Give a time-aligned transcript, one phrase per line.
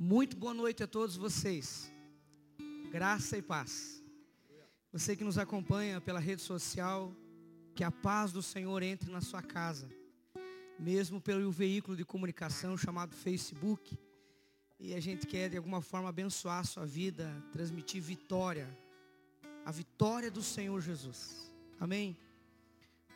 [0.00, 1.90] Muito boa noite a todos vocês.
[2.88, 4.00] Graça e paz.
[4.92, 7.12] Você que nos acompanha pela rede social,
[7.74, 9.90] que a paz do Senhor entre na sua casa,
[10.78, 13.98] mesmo pelo veículo de comunicação chamado Facebook.
[14.78, 18.68] E a gente quer de alguma forma abençoar a sua vida, transmitir vitória,
[19.64, 21.52] a vitória do Senhor Jesus.
[21.80, 22.16] Amém?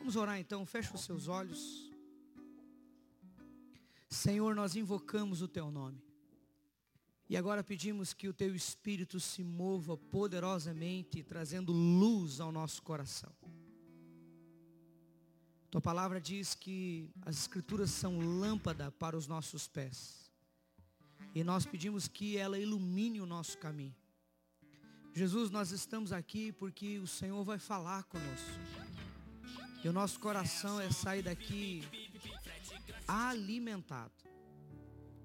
[0.01, 1.93] Vamos orar então, fecha os seus olhos.
[4.09, 6.11] Senhor, nós invocamos o teu nome.
[7.33, 13.33] E agora pedimos que o teu Espírito se mova poderosamente, trazendo luz ao nosso coração.
[15.71, 20.31] Tua palavra diz que as Escrituras são lâmpada para os nossos pés.
[21.35, 23.97] E nós pedimos que ela ilumine o nosso caminho.
[25.15, 28.61] Jesus, nós estamos aqui porque o Senhor vai falar conosco.
[29.83, 31.83] E o nosso coração é sair daqui
[33.09, 34.32] alimentado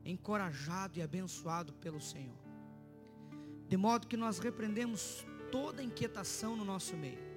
[0.09, 2.37] encorajado e abençoado pelo Senhor.
[3.67, 7.27] De modo que nós repreendemos toda inquietação no nosso meio.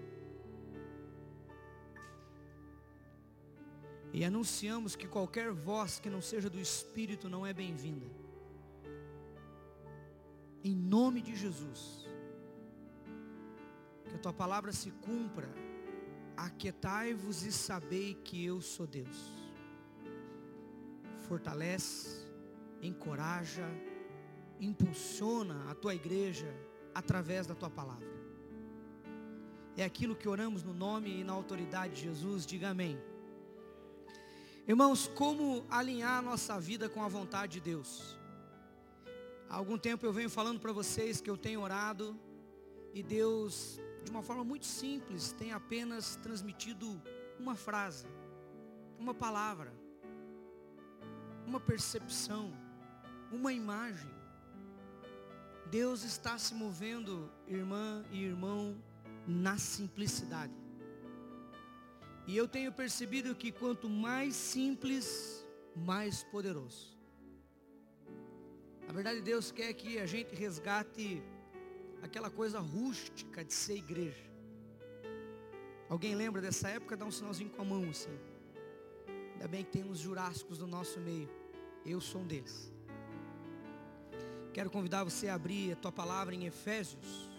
[4.12, 8.06] E anunciamos que qualquer voz que não seja do Espírito não é bem-vinda.
[10.62, 12.06] Em nome de Jesus.
[14.08, 15.48] Que a tua palavra se cumpra.
[16.36, 19.32] Aquietai-vos e sabei que eu sou Deus.
[21.28, 22.19] Fortalece
[22.82, 23.68] encoraja,
[24.60, 26.54] impulsiona a tua igreja
[26.94, 28.08] através da tua palavra.
[29.76, 33.00] É aquilo que oramos no nome e na autoridade de Jesus, diga amém.
[34.66, 38.18] Irmãos, como alinhar a nossa vida com a vontade de Deus?
[39.48, 42.16] Há algum tempo eu venho falando para vocês que eu tenho orado
[42.92, 47.00] e Deus, de uma forma muito simples, tem apenas transmitido
[47.38, 48.06] uma frase,
[48.98, 49.72] uma palavra,
[51.46, 52.52] uma percepção
[53.30, 54.10] uma imagem.
[55.70, 58.76] Deus está se movendo, irmã e irmão,
[59.26, 60.52] na simplicidade.
[62.26, 66.98] E eu tenho percebido que quanto mais simples, mais poderoso.
[68.86, 71.22] Na verdade, Deus quer que a gente resgate
[72.02, 74.28] aquela coisa rústica de ser igreja.
[75.88, 76.96] Alguém lembra dessa época?
[76.96, 78.16] Dá um sinalzinho com a mão assim.
[79.34, 81.28] Ainda bem que tem uns jurássicos no nosso meio.
[81.84, 82.72] Eu sou um deles.
[84.53, 87.31] Quero convidar você a abrir a tua palavra em Efésios,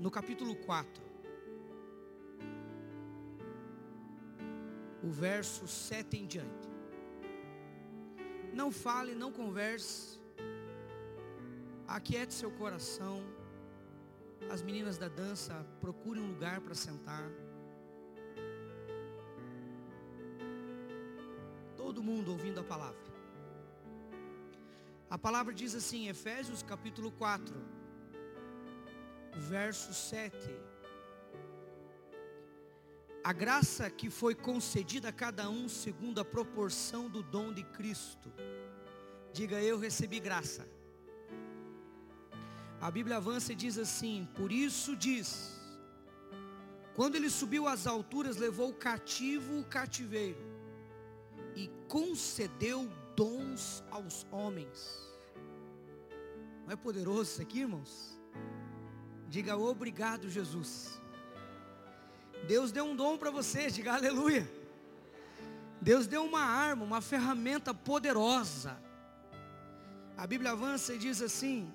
[0.00, 1.04] no capítulo 4.
[5.02, 6.68] O verso 7 em diante.
[8.54, 10.18] Não fale, não converse.
[11.86, 13.22] Aquiete seu coração.
[14.50, 17.30] As meninas da dança, procure um lugar para sentar.
[21.76, 23.03] Todo mundo ouvindo a palavra.
[25.10, 27.54] A palavra diz assim, Efésios capítulo 4,
[29.36, 30.36] verso 7.
[33.22, 38.32] A graça que foi concedida a cada um segundo a proporção do dom de Cristo.
[39.32, 40.68] Diga eu recebi graça.
[42.80, 45.58] A Bíblia avança e diz assim: Por isso diz:
[46.94, 50.54] Quando ele subiu às alturas, levou cativo o cativeiro
[51.56, 55.02] e concedeu dons aos homens.
[56.64, 58.18] Não é poderoso isso aqui, irmãos?
[59.28, 61.00] Diga obrigado, Jesus.
[62.46, 64.48] Deus deu um dom para você, diga aleluia.
[65.80, 68.78] Deus deu uma arma, uma ferramenta poderosa.
[70.16, 71.72] A Bíblia avança e diz assim: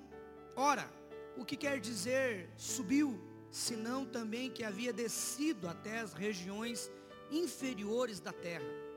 [0.56, 0.90] Ora,
[1.38, 3.20] o que quer dizer subiu,
[3.52, 6.90] senão também que havia descido até as regiões
[7.32, 8.89] inferiores da terra.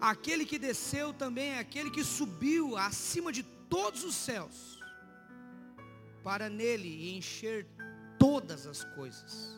[0.00, 4.78] Aquele que desceu também é aquele que subiu acima de todos os céus
[6.22, 7.66] para nele encher
[8.18, 9.56] todas as coisas.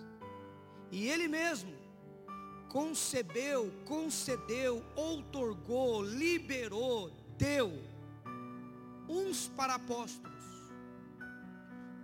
[0.90, 1.72] E ele mesmo
[2.68, 7.82] concebeu, concedeu, outorgou, liberou, deu
[9.08, 10.44] uns para apóstolos,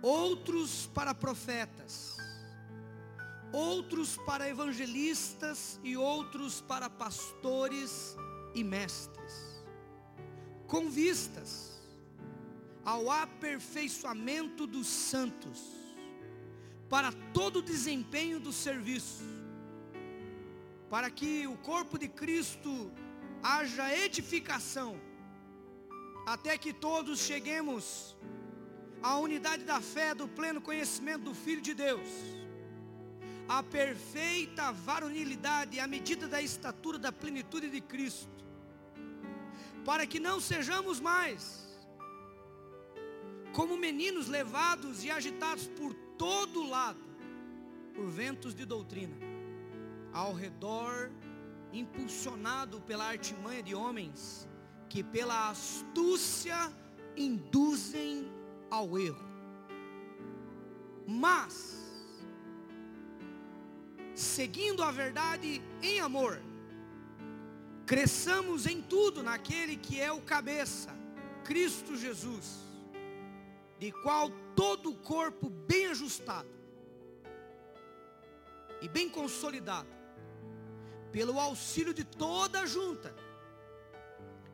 [0.01, 2.17] outros para profetas,
[3.51, 8.15] outros para evangelistas e outros para pastores
[8.59, 9.63] e mestres,
[10.67, 11.77] com vistas
[12.83, 15.59] ao aperfeiçoamento dos santos,
[16.89, 19.23] para todo o desempenho do serviço,
[20.89, 22.91] para que o corpo de Cristo
[23.43, 24.99] haja edificação,
[26.25, 28.15] até que todos cheguemos
[29.03, 32.09] à unidade da fé, do pleno conhecimento do Filho de Deus,
[33.47, 38.46] a perfeita varonilidade, à medida da estatura da plenitude de Cristo,
[39.87, 41.65] para que não sejamos mais
[43.53, 46.99] como meninos levados e agitados por todo lado,
[47.95, 49.15] por ventos de doutrina,
[50.11, 51.09] ao redor,
[51.71, 54.45] impulsionado pela artimanha de homens,
[54.89, 56.69] que pela astúcia
[57.15, 58.29] induzem
[58.69, 59.25] ao erro.
[61.07, 61.77] Mas,
[64.13, 66.41] seguindo a verdade em amor,
[67.87, 70.93] cresçamos em tudo naquele que é o cabeça,
[71.45, 72.57] Cristo Jesus,
[73.79, 76.49] de qual todo o corpo bem ajustado
[78.81, 79.87] e bem consolidado,
[81.13, 83.15] pelo auxílio de toda a junta,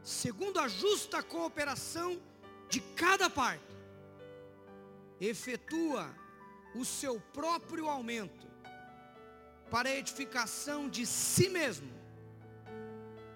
[0.04, 2.22] segundo a justa cooperação
[2.70, 3.76] de cada parte,
[5.20, 6.16] efetua
[6.76, 8.48] o seu próprio aumento
[9.72, 12.03] para a edificação de si mesmo.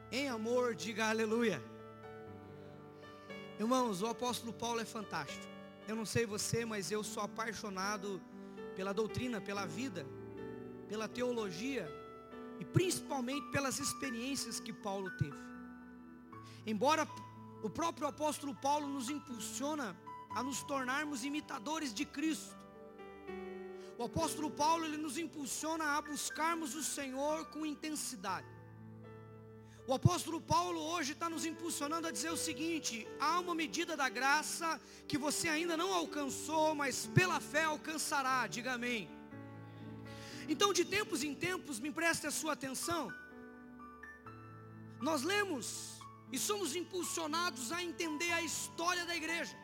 [0.09, 1.61] Em amor, diga aleluia.
[3.59, 5.45] Irmãos, o apóstolo Paulo é fantástico.
[5.85, 8.21] Eu não sei você, mas eu sou apaixonado
[8.73, 10.07] pela doutrina, pela vida,
[10.87, 11.85] pela teologia
[12.57, 15.37] e principalmente pelas experiências que Paulo teve.
[16.65, 17.05] Embora
[17.61, 19.93] o próprio apóstolo Paulo nos impulsiona
[20.29, 22.55] a nos tornarmos imitadores de Cristo.
[23.97, 28.56] O apóstolo Paulo ele nos impulsiona a buscarmos o Senhor com intensidade.
[29.89, 34.09] O apóstolo Paulo hoje está nos impulsionando a dizer o seguinte: há uma medida da
[34.09, 39.09] graça que você ainda não alcançou, mas pela fé alcançará, diga amém.
[40.49, 43.03] Então, de tempos em tempos, me preste a sua atenção.
[44.99, 45.67] Nós lemos
[46.33, 49.55] e somos impulsionados a entender a história da igreja.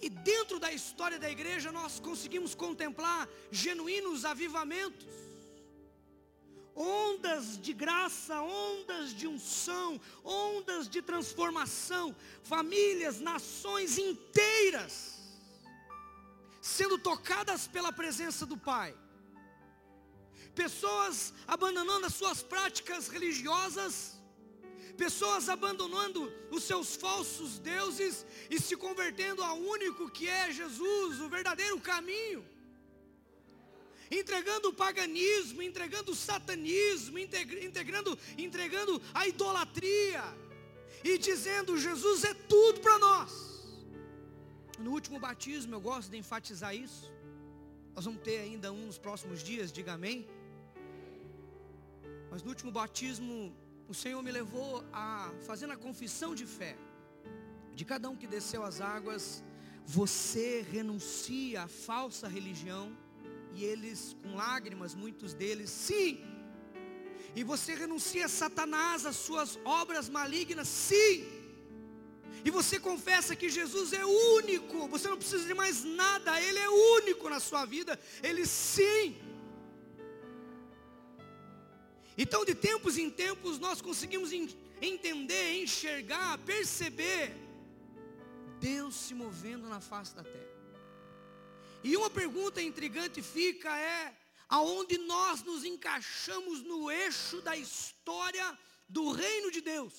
[0.00, 5.29] E dentro da história da igreja nós conseguimos contemplar genuínos avivamentos,
[6.80, 14.94] ondas de graça, ondas de unção, ondas de transformação, famílias, nações inteiras
[16.60, 18.94] sendo tocadas pela presença do Pai.
[20.54, 24.20] Pessoas abandonando as suas práticas religiosas
[24.96, 31.28] pessoas abandonando os seus falsos deuses e se convertendo ao único que é Jesus, o
[31.28, 32.46] verdadeiro caminho.
[34.10, 40.22] Entregando o paganismo, entregando o satanismo, integrando, entregando a idolatria
[41.04, 43.32] e dizendo: Jesus é tudo para nós.
[44.78, 47.12] No último batismo, eu gosto de enfatizar isso.
[47.94, 50.26] Nós vamos ter ainda um nos próximos dias, diga amém.
[52.30, 53.54] Mas no último batismo,
[53.88, 56.76] o Senhor me levou a fazer a confissão de fé
[57.80, 59.42] de cada um que desceu as águas,
[59.86, 62.94] você renuncia à falsa religião,
[63.54, 66.24] e eles com lágrimas, muitos deles, sim.
[67.34, 71.26] E você renuncia a Satanás, as suas obras malignas, sim.
[72.44, 76.68] E você confessa que Jesus é único, você não precisa de mais nada, Ele é
[76.68, 79.16] único na sua vida, Ele sim.
[82.16, 84.30] Então, de tempos em tempos, nós conseguimos
[84.80, 87.34] entender, enxergar, perceber
[88.58, 90.49] Deus se movendo na face da terra.
[91.82, 94.16] E uma pergunta intrigante fica é:
[94.48, 99.94] aonde nós nos encaixamos no eixo da história do reino de Deus?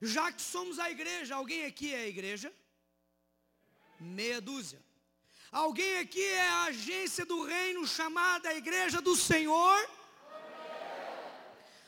[0.00, 2.52] Já que somos a igreja, alguém aqui é a igreja?
[4.00, 4.82] Meia dúzia.
[5.50, 9.88] Alguém aqui é a agência do reino chamada igreja do Senhor?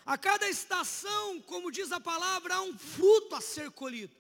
[0.05, 4.17] A cada estação, como diz a palavra, há um fruto a ser colhido.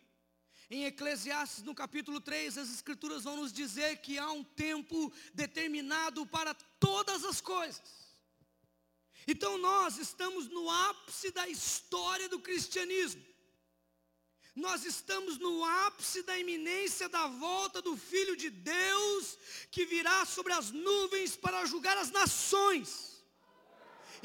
[0.68, 6.26] Em Eclesiastes, no capítulo 3, as escrituras vão nos dizer que há um tempo determinado
[6.26, 7.82] para todas as coisas.
[9.28, 13.25] Então nós estamos no ápice da história do cristianismo.
[14.56, 19.38] Nós estamos no ápice da iminência da volta do Filho de Deus,
[19.70, 23.15] que virá sobre as nuvens para julgar as nações.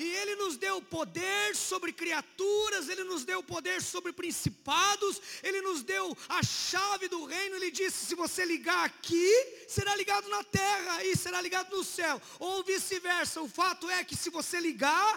[0.02, 5.84] E Ele nos deu poder sobre criaturas, Ele nos deu poder sobre principados, Ele nos
[5.84, 7.56] deu a chave do reino.
[7.58, 9.30] Ele disse: se você ligar aqui,
[9.68, 13.44] será ligado na terra e será ligado no céu, ou vice-versa.
[13.44, 15.12] O fato é que se você ligar,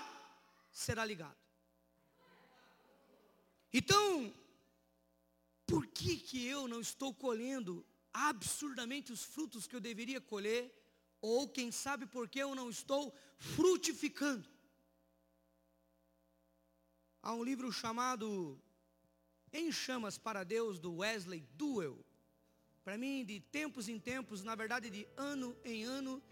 [0.71, 1.39] será ligado.
[3.73, 4.35] Então,
[5.67, 10.71] por que, que eu não estou colhendo absurdamente os frutos que eu deveria colher?
[11.23, 14.54] Ou quem sabe por que eu não estou frutificando?
[17.27, 18.61] Há um livro chamado
[19.51, 22.05] Em Chamas para Deus, do Wesley Duell.
[22.85, 26.23] Para mim, de tempos em tempos, na verdade de ano em ano,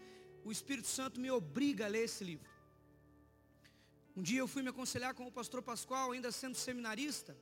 [0.45, 2.47] o Espírito Santo me obriga a ler esse livro.
[4.15, 7.35] Um dia eu fui me aconselhar com o pastor Pascoal, ainda sendo seminarista.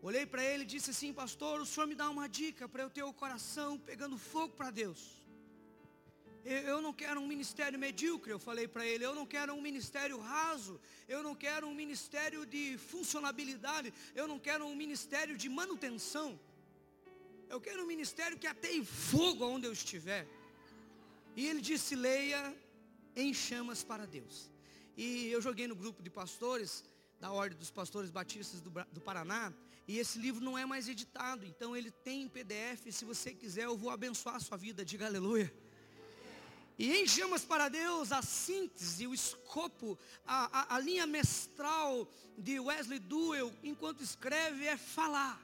[0.00, 2.88] Olhei para ele e disse assim, pastor, o senhor me dá uma dica para eu
[2.88, 5.22] ter o coração pegando fogo para Deus.
[6.44, 9.04] Eu não quero um ministério medíocre, eu falei para ele.
[9.04, 10.78] Eu não quero um ministério raso.
[11.08, 13.92] Eu não quero um ministério de funcionabilidade.
[14.14, 16.38] Eu não quero um ministério de manutenção.
[17.48, 20.26] Eu quero um ministério que ateie fogo onde eu estiver.
[21.34, 22.54] E ele disse: leia
[23.16, 24.50] em chamas para Deus.
[24.98, 26.84] E eu joguei no grupo de pastores,
[27.18, 29.50] da Ordem dos Pastores Batistas do, do Paraná.
[29.88, 31.46] E esse livro não é mais editado.
[31.46, 32.90] Então ele tem em PDF.
[32.90, 34.84] Se você quiser, eu vou abençoar a sua vida.
[34.84, 35.52] Diga aleluia.
[36.76, 42.58] E em Chamas para Deus, a síntese, o escopo, a, a, a linha mestral de
[42.58, 45.40] Wesley Duell, enquanto escreve, é falar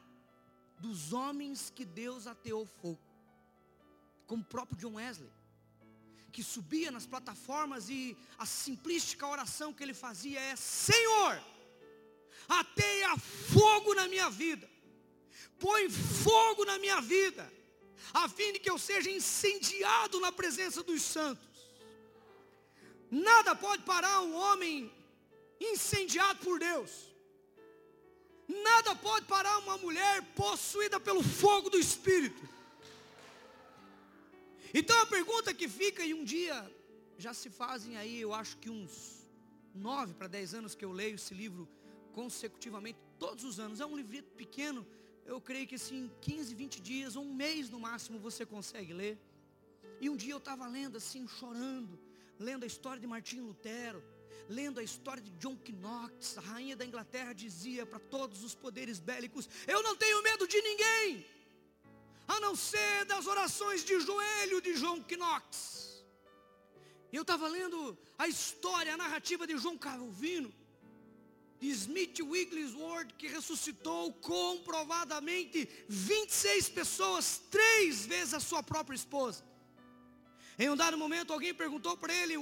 [0.80, 2.98] dos homens que Deus ateou fogo.
[4.26, 5.30] Como o próprio John Wesley,
[6.32, 11.40] que subia nas plataformas e a simplística oração que ele fazia é: Senhor,
[12.48, 14.68] ateia fogo na minha vida,
[15.60, 17.59] põe fogo na minha vida
[18.12, 21.48] a fim de que eu seja incendiado na presença dos santos.
[23.10, 24.92] Nada pode parar um homem
[25.60, 27.10] incendiado por Deus.
[28.48, 32.42] Nada pode parar uma mulher possuída pelo fogo do Espírito.
[34.72, 36.56] Então a pergunta que fica, e um dia
[37.18, 39.28] já se fazem aí, eu acho que uns
[39.74, 41.68] nove para dez anos que eu leio esse livro
[42.12, 43.80] consecutivamente, todos os anos.
[43.80, 44.86] É um livro pequeno,
[45.30, 49.16] eu creio que assim, 15, 20 dias, um mês no máximo você consegue ler.
[50.00, 51.98] E um dia eu estava lendo assim, chorando,
[52.38, 54.02] lendo a história de Martim Lutero,
[54.48, 58.98] lendo a história de John Knox, a rainha da Inglaterra dizia para todos os poderes
[58.98, 61.24] bélicos: Eu não tenho medo de ninguém,
[62.26, 66.04] a não ser das orações de joelho de John Knox.
[67.12, 70.52] Eu estava lendo a história, a narrativa de João Calvino,
[71.60, 79.44] Smith Wigglesworth, que ressuscitou comprovadamente 26 pessoas, três vezes a sua própria esposa.
[80.58, 82.34] Em um dado momento, alguém perguntou para ele,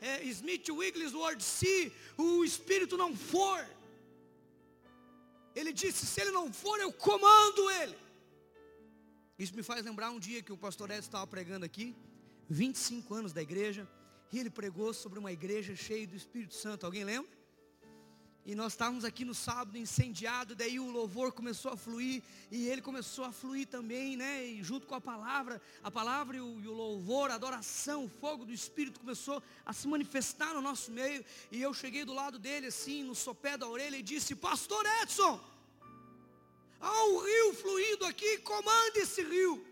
[0.00, 3.64] é, Smith Wigglesworth, se o Espírito não for.
[5.54, 7.96] Ele disse: se ele não for, eu comando ele.
[9.38, 11.94] Isso me faz lembrar um dia que o pastor Edson estava pregando aqui,
[12.48, 13.88] 25 anos da igreja,
[14.32, 16.86] e ele pregou sobre uma igreja cheia do Espírito Santo.
[16.86, 17.41] Alguém lembra?
[18.44, 22.82] E nós estávamos aqui no sábado incendiado, daí o louvor começou a fluir, e ele
[22.82, 24.44] começou a fluir também, né?
[24.44, 28.08] E junto com a palavra, a palavra e o, e o, louvor, a adoração, o
[28.08, 31.24] fogo do Espírito começou a se manifestar no nosso meio.
[31.52, 35.40] E eu cheguei do lado dele, assim, no sopé da orelha, e disse: Pastor Edson,
[36.80, 39.64] há um rio fluindo aqui, comande esse rio.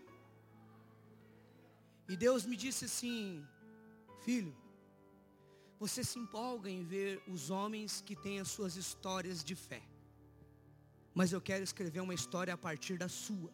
[2.07, 3.45] E Deus me disse assim:
[4.23, 4.55] Filho,
[5.81, 9.81] você se empolga em ver os homens que têm as suas histórias de fé.
[11.11, 13.51] Mas eu quero escrever uma história a partir da sua.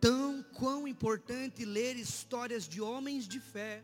[0.00, 3.82] Tão quão importante ler histórias de homens de fé,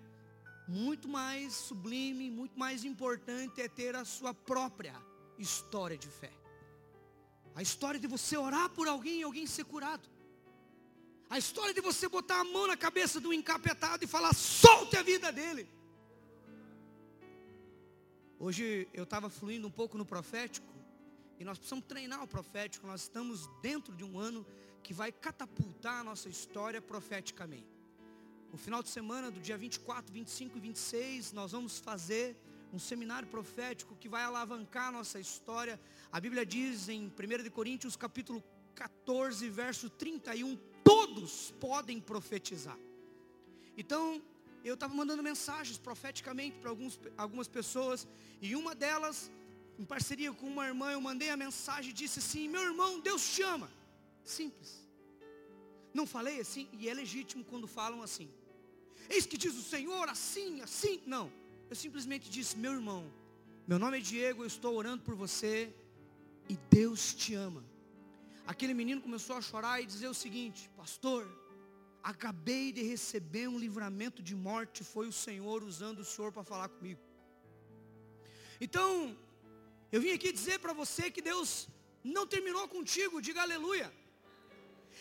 [0.69, 4.95] muito mais sublime, muito mais importante é ter a sua própria
[5.37, 6.33] história de fé.
[7.53, 10.09] A história de você orar por alguém e alguém ser curado.
[11.29, 15.03] A história de você botar a mão na cabeça do encapetado e falar: solte a
[15.03, 15.78] vida dele.
[18.41, 20.73] Hoje eu estava fluindo um pouco no profético,
[21.41, 24.47] e nós precisamos treinar o profético, nós estamos dentro de um ano
[24.81, 27.67] que vai catapultar a nossa história profeticamente.
[28.53, 32.37] No final de semana, do dia 24, 25 e 26, nós vamos fazer
[32.73, 35.81] um seminário profético que vai alavancar a nossa história.
[36.13, 38.41] A Bíblia diz em 1 Coríntios capítulo
[38.77, 42.79] 14, verso 31, todos podem profetizar.
[43.77, 44.23] Então,
[44.65, 46.71] eu estava mandando mensagens profeticamente para
[47.17, 48.07] algumas pessoas,
[48.41, 49.31] e uma delas,
[49.79, 53.35] em parceria com uma irmã, eu mandei a mensagem e disse assim: Meu irmão, Deus
[53.35, 53.71] te ama.
[54.25, 54.87] Simples.
[55.95, 58.29] Não falei assim, e é legítimo quando falam assim.
[59.09, 61.03] Eis que diz o Senhor assim, assim.
[61.07, 61.33] Não.
[61.71, 63.11] Eu simplesmente disse: Meu irmão,
[63.67, 65.73] meu nome é Diego, eu estou orando por você,
[66.49, 67.65] e Deus te ama.
[68.47, 71.27] Aquele menino começou a chorar e dizer o seguinte: Pastor,
[72.13, 76.69] acabei de receber um livramento de morte, foi o Senhor usando o Senhor para falar
[76.71, 77.01] comigo.
[78.59, 79.15] Então,
[79.93, 81.69] eu vim aqui dizer para você que Deus
[82.03, 83.93] não terminou contigo, diga aleluia.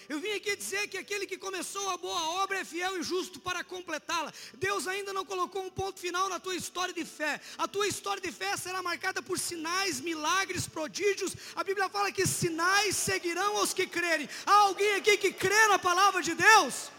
[0.09, 3.39] Eu vim aqui dizer que aquele que começou a boa obra é fiel e justo
[3.39, 4.33] para completá-la.
[4.55, 7.39] Deus ainda não colocou um ponto final na tua história de fé.
[7.57, 11.33] A tua história de fé será marcada por sinais, milagres, prodígios.
[11.55, 14.29] A Bíblia fala que sinais seguirão aos que crerem.
[14.45, 16.96] Há alguém aqui que crê na palavra de Deus?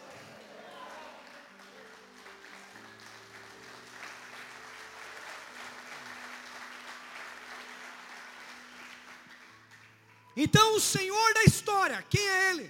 [10.44, 12.66] Então, o Senhor da história, quem é Ele?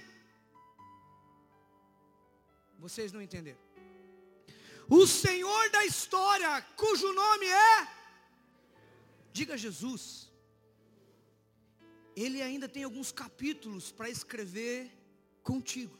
[2.83, 3.63] Vocês não entenderam.
[4.99, 6.49] O Senhor da história,
[6.81, 7.87] cujo nome é,
[9.31, 10.03] diga Jesus.
[12.15, 14.77] Ele ainda tem alguns capítulos para escrever
[15.43, 15.95] contigo.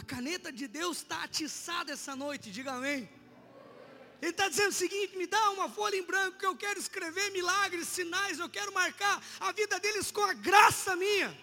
[0.00, 3.08] A caneta de Deus está atiçada essa noite, diga amém.
[4.22, 7.32] Ele está dizendo o seguinte: me dá uma folha em branco, que eu quero escrever
[7.32, 11.36] milagres, sinais, eu quero marcar a vida deles com a graça minha.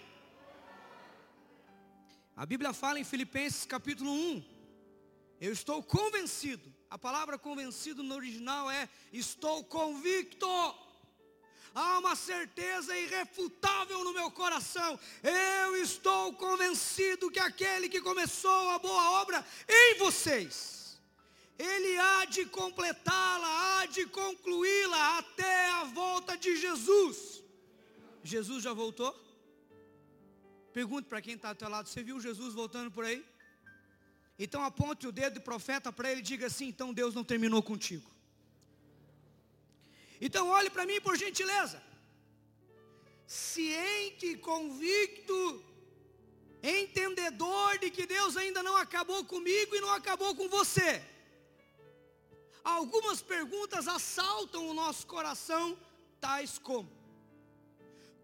[2.37, 4.43] A Bíblia fala em Filipenses capítulo 1.
[5.41, 6.73] Eu estou convencido.
[6.89, 10.47] A palavra convencido no original é estou convicto.
[11.75, 14.97] Há uma certeza irrefutável no meu coração.
[15.21, 20.78] Eu estou convencido que aquele que começou a boa obra em vocês
[21.59, 27.43] ele há de completá-la, há de concluí-la até a volta de Jesus.
[28.23, 29.13] Jesus já voltou?
[30.71, 33.25] Pergunte para quem está ao teu lado: você viu Jesus voltando por aí?
[34.37, 37.61] Então aponte o dedo de profeta para ele e diga assim: então Deus não terminou
[37.61, 38.09] contigo.
[40.21, 41.83] Então olhe para mim por gentileza.
[43.27, 45.63] Ciente, convicto,
[46.63, 51.18] entendedor de que Deus ainda não acabou comigo e não acabou com você
[52.63, 55.77] algumas perguntas assaltam o nosso coração,
[56.19, 56.91] tais como: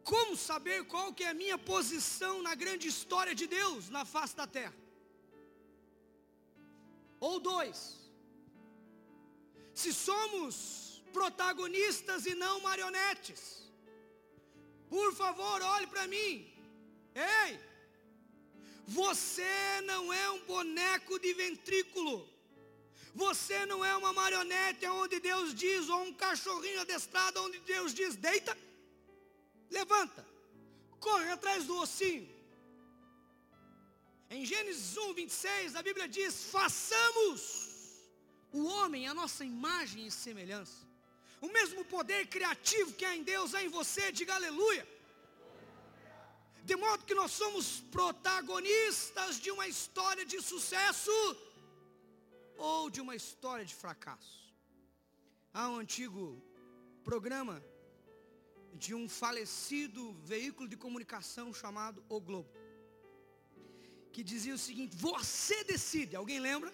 [0.04, 4.36] Como saber qual que é a minha posição na grande história de Deus na face
[4.36, 4.76] da terra?
[7.20, 7.98] Ou dois,
[9.74, 13.64] se somos protagonistas e não marionetes,
[14.90, 16.52] por favor, olhe para mim.
[17.16, 17.60] Ei,
[18.88, 22.35] você não é um boneco de ventrículo.
[23.16, 28.18] Você não é uma marionete onde Deus diz, ou um cachorrinho adestrado onde Deus diz,
[28.18, 28.56] deita,
[29.70, 30.28] levanta,
[31.00, 32.30] corre atrás do ossinho.
[34.30, 37.42] Em Gênesis 1, 26, a Bíblia diz: façamos
[38.52, 40.86] o homem a nossa imagem e semelhança.
[41.40, 44.86] O mesmo poder criativo que há em Deus há em você, diga aleluia.
[46.64, 51.12] De modo que nós somos protagonistas de uma história de sucesso
[52.58, 54.54] ou de uma história de fracasso.
[55.54, 56.42] Há um antigo
[57.04, 57.64] programa
[58.74, 62.50] de um falecido veículo de comunicação chamado O Globo,
[64.12, 66.16] que dizia o seguinte: Você decide.
[66.16, 66.74] Alguém lembra?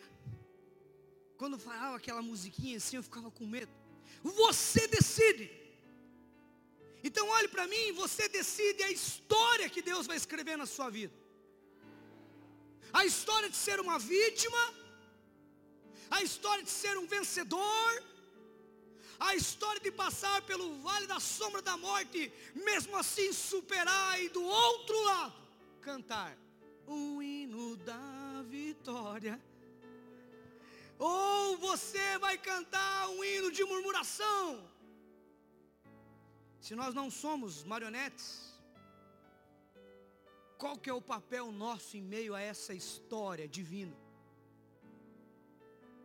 [1.38, 3.72] Quando falava aquela musiquinha assim, eu ficava com medo.
[4.24, 5.50] Você decide.
[7.04, 11.14] Então olhe para mim, você decide a história que Deus vai escrever na sua vida.
[12.94, 14.81] A história de ser uma vítima
[16.22, 17.92] a história de ser um vencedor,
[19.20, 24.44] a história de passar pelo vale da sombra da morte, mesmo assim superar e do
[24.44, 25.42] outro lado
[25.82, 26.38] cantar
[26.88, 29.36] um hino da vitória.
[31.00, 34.44] Ou você vai cantar um hino de murmuração.
[36.60, 38.28] Se nós não somos marionetes,
[40.60, 44.11] qual que é o papel nosso em meio a essa história divina?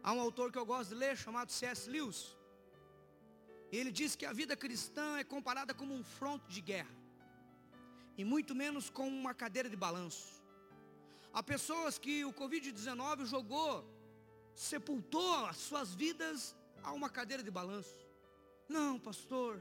[0.06, 1.90] Há um autor que eu gosto de ler chamado C.S.
[1.90, 2.36] Lewis.
[3.72, 6.96] Ele diz que a vida cristã é comparada como um fronte de guerra,
[8.16, 10.40] e muito menos com uma cadeira de balanço.
[11.32, 13.84] Há pessoas que o Covid-19 jogou,
[14.54, 18.06] sepultou as suas vidas a uma cadeira de balanço.
[18.68, 19.60] Não, pastor,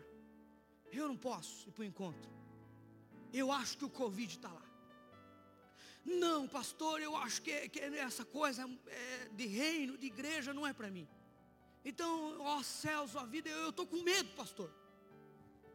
[0.92, 2.30] eu não posso ir para o encontro.
[3.34, 4.64] Eu acho que o Covid está lá.
[6.06, 10.72] Não, pastor, eu acho que, que essa coisa é, de reino, de igreja, não é
[10.72, 11.08] para mim.
[11.84, 14.72] Então, ó céus, ó vida, eu estou com medo, pastor.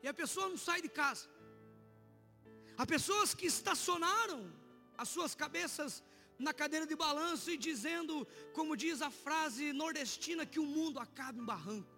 [0.02, 1.28] E a pessoa não sai de casa.
[2.78, 4.52] Há pessoas que estacionaram
[4.96, 6.02] as suas cabeças
[6.38, 11.38] na cadeira de balanço e dizendo, como diz a frase nordestina, que o mundo acaba
[11.38, 11.90] em barranco.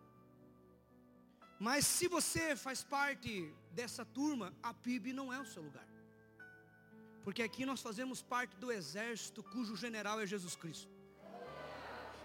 [1.61, 5.92] Mas se você faz parte dessa turma, a PIB não é o seu lugar.
[7.25, 10.91] Porque aqui nós fazemos parte do exército cujo general é Jesus Cristo.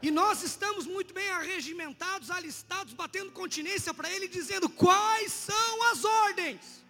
[0.02, 6.04] E nós estamos muito bem arregimentados, alistados, batendo continência para Ele, dizendo quais são as
[6.06, 6.86] ordens.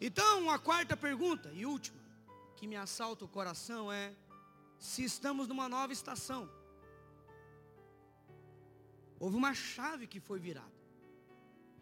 [0.00, 2.00] Então, a quarta pergunta e última,
[2.56, 4.12] que me assalta o coração é:
[4.78, 6.50] se estamos numa nova estação.
[9.20, 10.72] Houve uma chave que foi virada.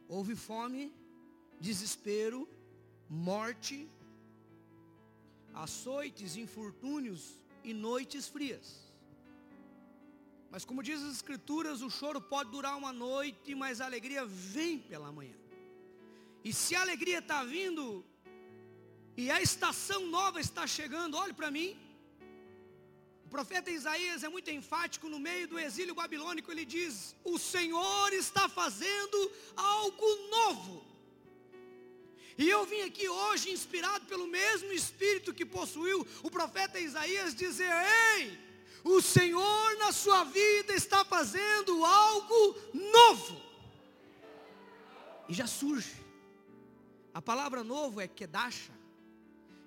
[0.07, 0.93] Houve fome,
[1.59, 2.47] desespero,
[3.09, 3.88] morte,
[5.54, 8.90] açoites, infortúnios e noites frias.
[10.50, 14.78] Mas como diz as escrituras, o choro pode durar uma noite, mas a alegria vem
[14.78, 15.36] pela manhã.
[16.42, 18.04] E se a alegria está vindo,
[19.16, 21.78] e a estação nova está chegando, olhe para mim.
[23.24, 28.12] O profeta Isaías é muito enfático no meio do exílio babilônico, ele diz: O Senhor
[28.12, 30.89] está fazendo algo novo.
[32.40, 37.70] E eu vim aqui hoje, inspirado pelo mesmo Espírito que possuiu o profeta Isaías, dizer:
[38.16, 38.38] Ei,
[38.83, 43.42] o Senhor na sua vida está fazendo algo novo.
[45.29, 45.94] E já surge.
[47.12, 48.72] A palavra novo é kedacha,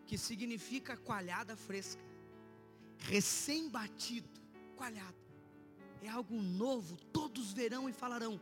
[0.07, 2.01] que significa coalhada fresca,
[2.97, 4.27] recém-batido,
[4.75, 5.21] coalhada.
[6.01, 8.41] É algo novo, todos verão e falarão: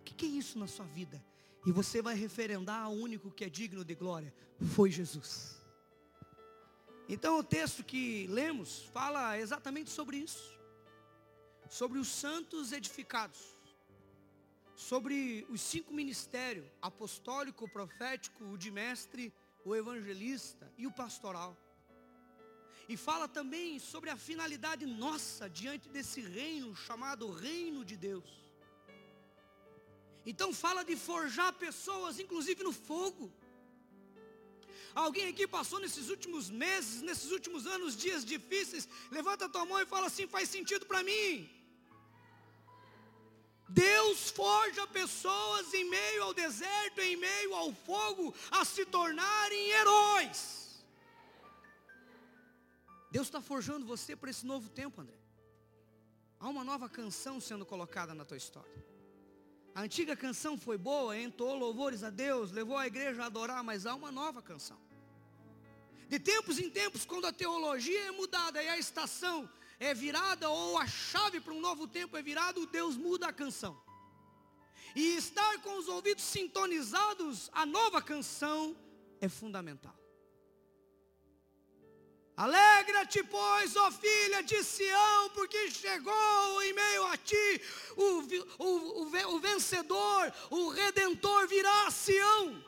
[0.00, 1.29] o que, que é isso na sua vida?
[1.66, 4.34] E você vai referendar ao único que é digno de glória,
[4.74, 5.60] foi Jesus.
[7.08, 10.58] Então o texto que lemos fala exatamente sobre isso.
[11.68, 13.56] Sobre os santos edificados.
[14.74, 21.56] Sobre os cinco ministérios, apostólico, profético, o de mestre, o evangelista e o pastoral.
[22.88, 28.49] E fala também sobre a finalidade nossa diante desse reino chamado reino de Deus.
[30.24, 33.32] Então fala de forjar pessoas, inclusive no fogo.
[34.94, 38.88] Alguém aqui passou nesses últimos meses, nesses últimos anos, dias difíceis.
[39.10, 41.48] Levanta a tua mão e fala assim: faz sentido para mim.
[43.68, 50.82] Deus forja pessoas em meio ao deserto, em meio ao fogo, a se tornarem heróis.
[53.12, 55.16] Deus está forjando você para esse novo tempo, André.
[56.40, 58.90] Há uma nova canção sendo colocada na tua história.
[59.74, 63.86] A antiga canção foi boa, entoou louvores a Deus, levou a igreja a adorar, mas
[63.86, 64.78] há uma nova canção.
[66.08, 70.76] De tempos em tempos, quando a teologia é mudada e a estação é virada, ou
[70.76, 73.80] a chave para um novo tempo é virada, Deus muda a canção.
[74.94, 78.76] E estar com os ouvidos sintonizados, a nova canção
[79.20, 79.99] é fundamental.
[82.44, 87.60] Alegra-te, pois, ó filha de Sião, porque chegou em meio a ti
[87.94, 92.64] o, o, o, o vencedor, o redentor virá a Sião.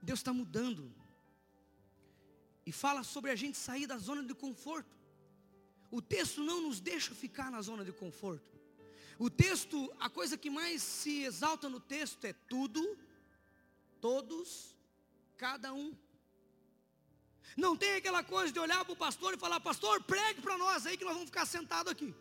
[0.00, 0.90] Deus está mudando.
[2.64, 4.96] E fala sobre a gente sair da zona de conforto.
[5.90, 8.58] O texto não nos deixa ficar na zona de conforto.
[9.18, 12.98] O texto, a coisa que mais se exalta no texto é tudo,
[14.00, 14.74] todos,
[15.36, 15.94] cada um.
[17.56, 20.86] Não tem aquela coisa de olhar para o pastor e falar, pastor, pregue para nós
[20.86, 22.14] aí que nós vamos ficar sentados aqui.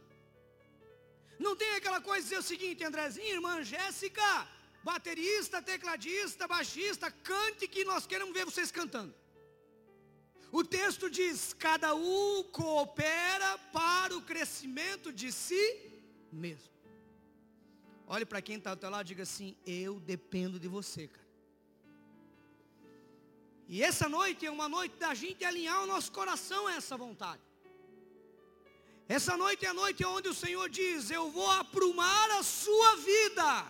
[1.39, 4.47] Não tem aquela coisa de dizer o seguinte, Andrezinho, irmã Jéssica,
[4.83, 9.13] baterista, tecladista, baixista, cante que nós queremos ver vocês cantando.
[10.51, 15.65] O texto diz: cada um coopera para o crescimento de si
[16.31, 16.71] mesmo.
[18.07, 21.26] Olhe para quem está ao teu lado e diga assim: Eu dependo de você, cara.
[23.69, 27.41] E essa noite é uma noite da gente alinhar o nosso coração a essa vontade.
[29.09, 33.65] Essa noite é a noite onde o Senhor diz: Eu vou aprumar a sua vida,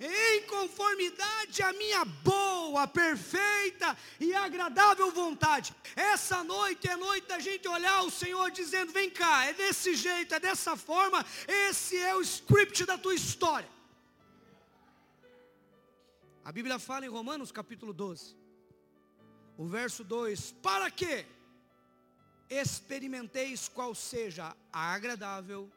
[0.00, 5.74] em conformidade à minha boa, perfeita e agradável vontade.
[5.94, 10.34] Essa noite é noite da gente olhar o Senhor dizendo: Vem cá, é desse jeito,
[10.34, 13.68] é dessa forma, esse é o script da tua história.
[16.44, 18.45] A Bíblia fala em Romanos capítulo 12
[19.56, 21.26] o verso 2: Para que
[22.48, 25.70] experimenteis qual seja a agradável,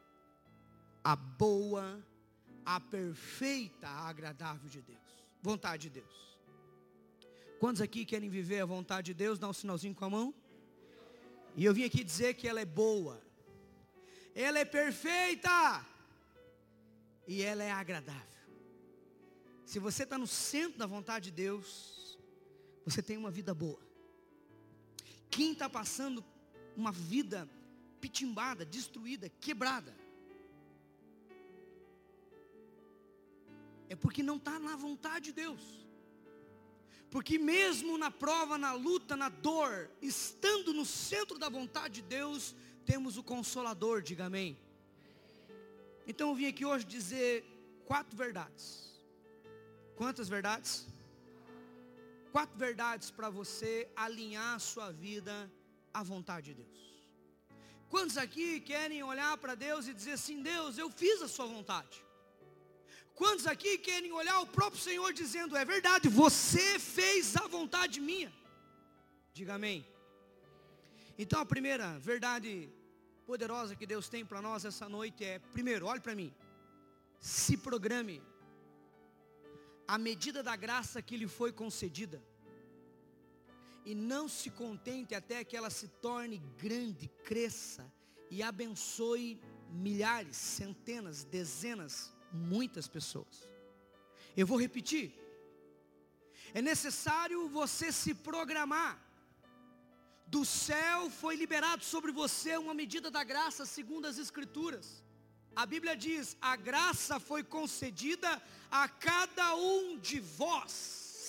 [1.02, 2.04] a boa,
[2.64, 6.38] a perfeita, a agradável de Deus, vontade de Deus.
[7.58, 9.38] Quantos aqui querem viver a vontade de Deus?
[9.38, 10.34] Dá um sinalzinho com a mão.
[11.56, 13.20] E eu vim aqui dizer que ela é boa,
[14.34, 15.84] ela é perfeita
[17.26, 18.24] e ela é agradável.
[19.66, 21.99] Se você está no centro da vontade de Deus,
[22.84, 23.80] você tem uma vida boa.
[25.30, 26.24] Quem está passando
[26.76, 27.48] uma vida
[28.00, 29.94] pitimbada, destruída, quebrada,
[33.88, 35.62] é porque não está na vontade de Deus.
[37.10, 42.54] Porque mesmo na prova, na luta, na dor, estando no centro da vontade de Deus,
[42.84, 44.56] temos o Consolador, diga amém.
[46.06, 47.44] Então eu vim aqui hoje dizer
[47.84, 49.00] quatro verdades.
[49.96, 50.86] Quantas verdades?
[52.32, 55.50] Quatro verdades para você alinhar a sua vida
[55.92, 56.80] à vontade de Deus.
[57.88, 62.04] Quantos aqui querem olhar para Deus e dizer assim: Deus, eu fiz a sua vontade?
[63.14, 68.32] Quantos aqui querem olhar o próprio Senhor dizendo: É verdade, você fez a vontade minha?
[69.32, 69.84] Diga amém.
[71.18, 72.70] Então a primeira verdade
[73.26, 76.32] poderosa que Deus tem para nós essa noite é: primeiro, olhe para mim,
[77.18, 78.22] se programe
[79.94, 82.18] a medida da graça que lhe foi concedida.
[83.84, 87.84] E não se contente até que ela se torne grande, cresça
[88.30, 89.40] e abençoe
[89.86, 93.36] milhares, centenas, dezenas, muitas pessoas.
[94.36, 95.06] Eu vou repetir.
[96.54, 98.94] É necessário você se programar.
[100.24, 105.02] Do céu foi liberado sobre você uma medida da graça, segundo as Escrituras.
[105.62, 108.30] A Bíblia diz: a graça foi concedida
[108.70, 110.72] a cada um de vós,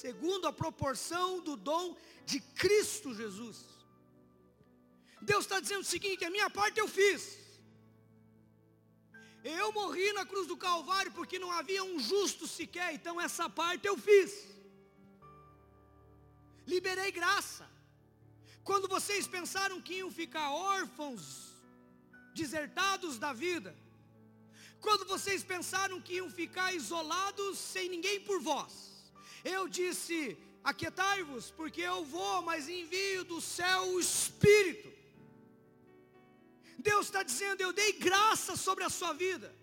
[0.04, 3.58] segundo a proporção do dom de Cristo Jesus.
[5.22, 7.22] Deus está dizendo o seguinte: a minha parte eu fiz.
[9.44, 13.86] Eu morri na cruz do Calvário porque não havia um justo sequer, então essa parte
[13.86, 14.32] eu fiz.
[16.66, 17.70] Liberei graça.
[18.64, 21.24] Quando vocês pensaram que iam ficar órfãos,
[22.34, 23.81] desertados da vida,
[24.82, 28.74] quando vocês pensaram que iam ficar isolados sem ninguém por vós,
[29.44, 34.92] eu disse: Aquietai-vos, porque eu vou, mas envio do céu o Espírito.
[36.80, 39.56] Deus está dizendo: Eu dei graça sobre a sua vida.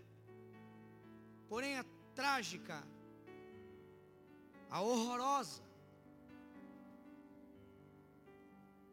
[1.49, 2.87] Porém, a trágica,
[4.71, 5.63] a horrorosa,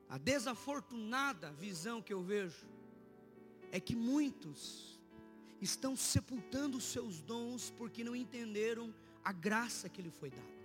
[0.09, 2.67] a desafortunada visão que eu vejo
[3.71, 4.94] é que muitos
[5.65, 10.56] estão sepultando seus dons porque não entenderam a graça que lhe foi dada.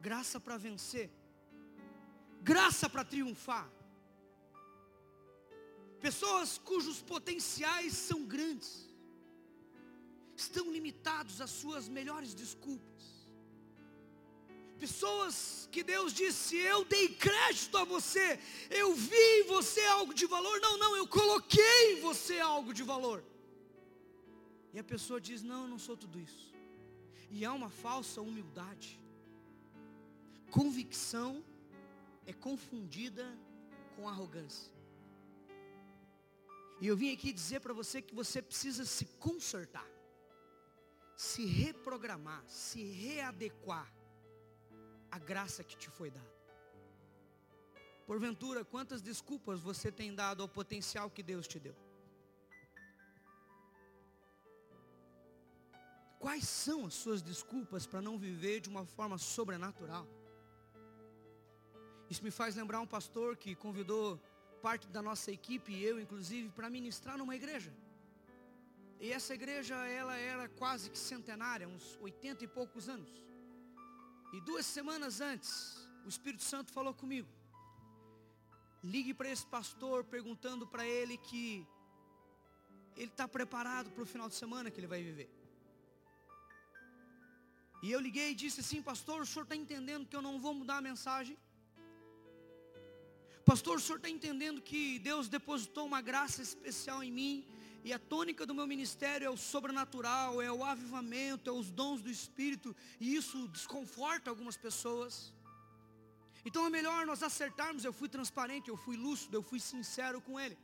[0.00, 1.10] Graça para vencer,
[2.42, 3.68] graça para triunfar.
[6.00, 8.70] Pessoas cujos potenciais são grandes,
[10.36, 13.04] estão limitados às suas melhores desculpas.
[14.78, 18.40] Pessoas que Deus disse: Eu dei crédito a você,
[18.70, 20.58] eu vi em você algo de valor.
[20.60, 23.22] Não, não, eu coloquei em você algo de valor.
[24.72, 26.52] E a pessoa diz: Não, eu não sou tudo isso.
[27.30, 29.00] E há uma falsa humildade.
[30.50, 31.44] Convicção
[32.26, 33.26] é confundida
[33.96, 34.72] com arrogância.
[36.80, 39.86] E eu vim aqui dizer para você que você precisa se consertar,
[41.14, 43.92] se reprogramar, se readequar
[45.10, 46.40] à graça que te foi dada.
[48.06, 51.76] Porventura, quantas desculpas você tem dado ao potencial que Deus te deu?
[56.20, 60.06] Quais são as suas desculpas para não viver de uma forma sobrenatural?
[62.10, 64.20] Isso me faz lembrar um pastor que convidou
[64.60, 67.72] parte da nossa equipe, eu inclusive, para ministrar numa igreja.
[69.00, 73.10] E essa igreja, ela era quase que centenária, uns 80 e poucos anos.
[74.34, 77.28] E duas semanas antes, o Espírito Santo falou comigo.
[78.84, 81.66] Ligue para esse pastor perguntando para ele que
[82.94, 85.39] ele está preparado para o final de semana que ele vai viver.
[87.82, 90.52] E eu liguei e disse assim, pastor, o senhor está entendendo que eu não vou
[90.52, 91.36] mudar a mensagem?
[93.44, 97.46] Pastor, o senhor está entendendo que Deus depositou uma graça especial em mim
[97.82, 102.02] e a tônica do meu ministério é o sobrenatural, é o avivamento, é os dons
[102.02, 105.32] do Espírito, e isso desconforta algumas pessoas.
[106.44, 107.84] Então é melhor nós acertarmos.
[107.84, 110.56] Eu fui transparente, eu fui lúcido, eu fui sincero com ele.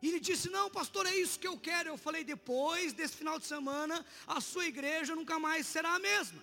[0.00, 1.88] E ele disse: Não, pastor, é isso que eu quero.
[1.90, 6.42] Eu falei: Depois desse final de semana, a sua igreja nunca mais será a mesma.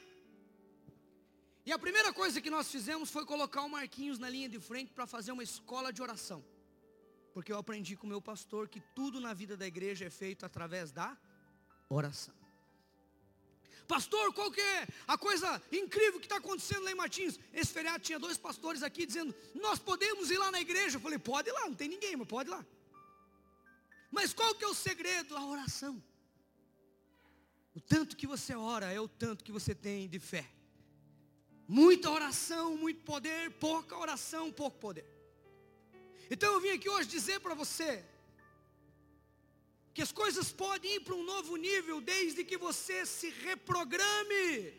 [1.65, 4.93] E a primeira coisa que nós fizemos foi colocar o Marquinhos na linha de frente
[4.93, 6.45] para fazer uma escola de oração.
[7.33, 10.45] Porque eu aprendi com o meu pastor que tudo na vida da igreja é feito
[10.45, 11.17] através da
[11.89, 12.35] oração.
[13.87, 17.39] Pastor, qual que é a coisa incrível que está acontecendo lá em Martins?
[17.53, 20.97] Esse feriado tinha dois pastores aqui dizendo, nós podemos ir lá na igreja.
[20.97, 22.65] Eu falei, pode ir lá, não tem ninguém, mas pode ir lá.
[24.17, 25.35] Mas qual que é o segredo?
[25.35, 26.01] A oração.
[27.77, 30.45] O tanto que você ora é o tanto que você tem de fé.
[31.67, 35.05] Muita oração, muito poder, pouca oração, pouco poder.
[36.31, 38.05] Então eu vim aqui hoje dizer para você
[39.93, 44.73] que as coisas podem ir para um novo nível desde que você se reprograme,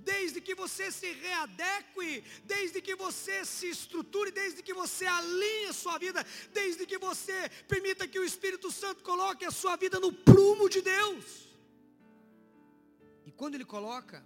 [0.00, 5.72] desde que você se readeque, desde que você se estruture, desde que você alinhe a
[5.72, 10.12] sua vida, desde que você permita que o Espírito Santo coloque a sua vida no
[10.12, 11.48] prumo de Deus.
[13.26, 14.24] E quando ele coloca,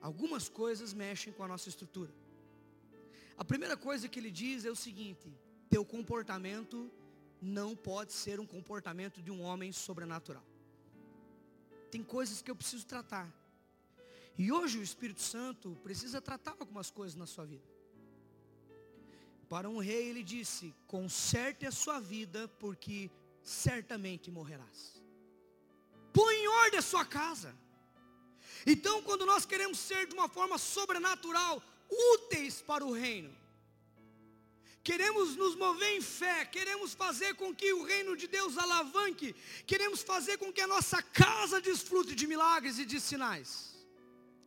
[0.00, 2.12] algumas coisas mexem com a nossa estrutura.
[3.36, 5.32] A primeira coisa que ele diz é o seguinte:
[5.68, 6.90] teu comportamento
[7.40, 10.44] não pode ser um comportamento de um homem sobrenatural.
[11.90, 13.32] Tem coisas que eu preciso tratar.
[14.36, 17.64] E hoje o Espírito Santo precisa tratar algumas coisas na sua vida.
[19.48, 23.10] Para um rei ele disse: conserte a sua vida, porque
[23.42, 25.00] certamente morrerás.
[26.12, 27.54] Põe em ordem a sua casa.
[28.66, 31.62] Então, quando nós queremos ser de uma forma sobrenatural,
[32.14, 33.32] úteis para o reino,
[34.82, 39.34] queremos nos mover em fé, queremos fazer com que o reino de Deus alavanque,
[39.66, 43.73] queremos fazer com que a nossa casa desfrute de milagres e de sinais.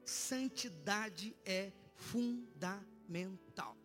[0.08, 3.76] Santidade é fundamental.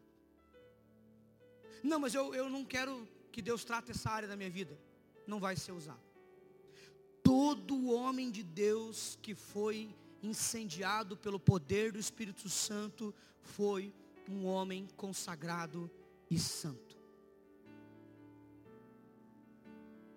[1.82, 4.78] Não, mas eu, eu não quero que Deus trate essa área da minha vida.
[5.26, 6.00] Não vai ser usado.
[7.24, 13.92] Todo homem de Deus que foi incendiado pelo poder do Espírito Santo foi
[14.28, 15.90] um homem consagrado
[16.30, 16.96] e santo.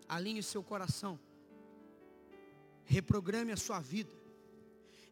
[0.07, 1.19] Alinhe seu coração.
[2.83, 4.24] Reprograme a sua vida.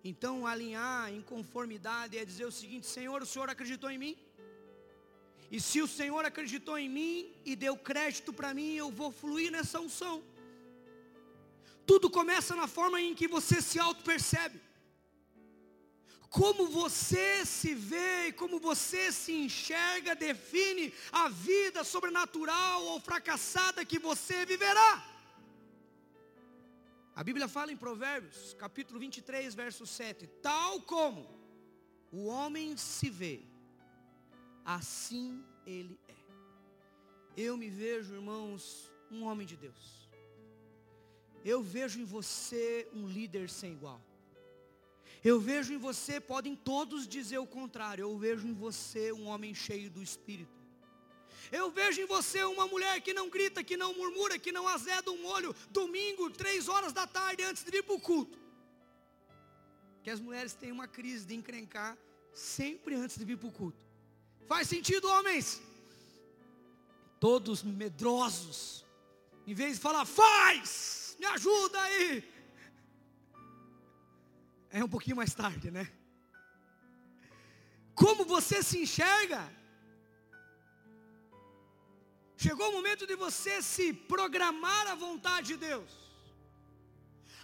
[0.03, 4.17] Então, alinhar em conformidade é dizer o seguinte: Senhor, o Senhor acreditou em mim?
[5.49, 9.51] E se o Senhor acreditou em mim e deu crédito para mim, eu vou fluir
[9.51, 10.23] nessa unção.
[11.85, 14.59] Tudo começa na forma em que você se auto-percebe.
[16.29, 23.85] Como você se vê e como você se enxerga define a vida sobrenatural ou fracassada
[23.85, 25.12] que você viverá.
[27.15, 31.29] A Bíblia fala em Provérbios, capítulo 23, verso 7: Tal como
[32.11, 33.41] o homem se vê,
[34.65, 36.15] assim ele é.
[37.37, 40.09] Eu me vejo, irmãos, um homem de Deus.
[41.45, 44.01] Eu vejo em você um líder sem igual.
[45.23, 49.53] Eu vejo em você, podem todos dizer o contrário, eu vejo em você um homem
[49.53, 50.52] cheio do Espírito.
[51.51, 55.11] Eu vejo em você uma mulher que não grita, que não murmura, que não azeda
[55.11, 58.37] um olho, domingo, três horas da tarde, antes de ir para o culto.
[60.03, 61.97] Que as mulheres têm uma crise de encrencar
[62.33, 63.85] sempre antes de vir para o culto.
[64.47, 65.61] Faz sentido, homens?
[67.19, 68.85] Todos medrosos.
[69.45, 72.33] Em vez de falar, faz, me ajuda aí.
[74.69, 75.91] É um pouquinho mais tarde, né?
[77.93, 79.47] Como você se enxerga?
[82.43, 85.91] Chegou o momento de você se programar à vontade de Deus.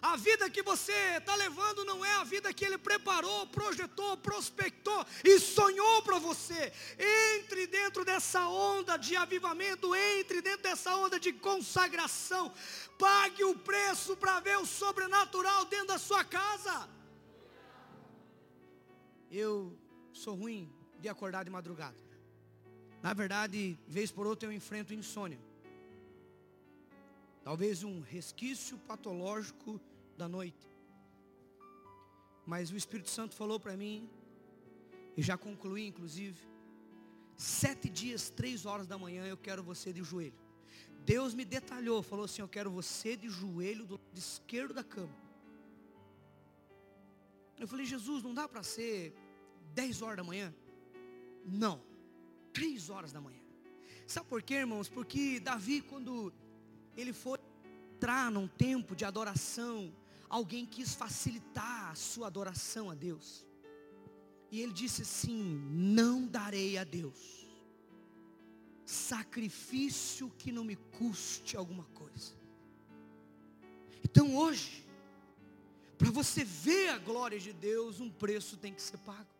[0.01, 5.05] A vida que você está levando não é a vida que Ele preparou, projetou, prospectou
[5.23, 6.73] e sonhou para você.
[7.35, 12.53] Entre dentro dessa onda de avivamento, entre dentro dessa onda de consagração.
[12.97, 16.89] Pague o preço para ver o sobrenatural dentro da sua casa.
[19.31, 19.77] Eu
[20.11, 22.08] sou ruim de acordar de madrugada.
[23.01, 25.39] Na verdade, vez por outra eu enfrento insônia.
[27.43, 29.79] Talvez um resquício patológico
[30.17, 30.67] da noite.
[32.45, 34.09] Mas o Espírito Santo falou para mim,
[35.15, 36.37] e já concluí inclusive,
[37.35, 40.33] sete dias, três horas da manhã, eu quero você de joelho.
[41.05, 45.15] Deus me detalhou, falou assim, eu quero você de joelho do lado esquerdo da cama.
[47.57, 49.13] Eu falei, Jesus, não dá para ser
[49.73, 50.53] dez horas da manhã?
[51.45, 51.81] Não,
[52.59, 53.39] três horas da manhã.
[54.05, 54.89] Sabe por quê, irmãos?
[54.89, 56.33] Porque Davi, quando
[56.97, 57.39] ele foi
[57.93, 59.95] entrar num tempo de adoração,
[60.27, 63.45] alguém quis facilitar a sua adoração a Deus.
[64.51, 67.47] E ele disse assim: Não darei a Deus
[68.85, 72.33] sacrifício que não me custe alguma coisa.
[74.03, 74.83] Então hoje,
[75.95, 79.38] para você ver a glória de Deus, um preço tem que ser pago.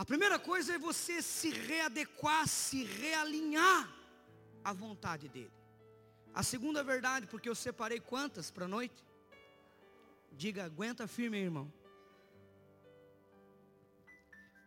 [0.00, 3.86] A primeira coisa é você se readequar, se realinhar
[4.64, 5.52] à vontade dEle.
[6.32, 9.04] A segunda verdade, porque eu separei quantas para a noite?
[10.32, 11.70] Diga, aguenta firme, irmão.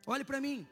[0.05, 0.67] Olhe para mim.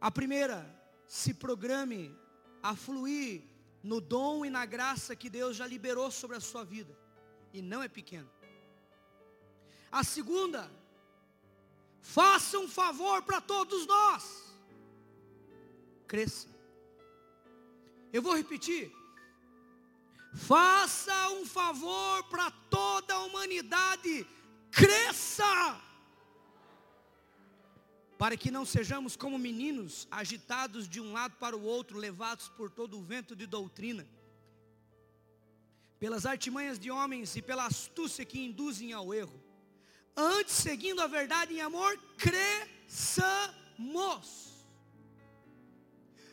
[0.00, 0.58] A primeira,
[1.06, 2.16] se programe
[2.62, 3.42] a fluir
[3.82, 6.98] no dom e na graça que Deus já liberou sobre a sua vida.
[7.52, 8.30] E não é pequeno.
[10.00, 10.70] A segunda,
[12.02, 14.42] faça um favor para todos nós.
[16.06, 16.48] Cresça.
[18.12, 18.92] Eu vou repetir.
[20.34, 24.26] Faça um favor para toda a humanidade,
[24.70, 25.80] cresça,
[28.16, 32.70] para que não sejamos como meninos agitados de um lado para o outro, levados por
[32.70, 34.08] todo o vento de doutrina,
[35.98, 39.41] pelas artimanhas de homens e pela astúcia que induzem ao erro.
[40.16, 43.52] Antes, seguindo a verdade em amor, cresçamos.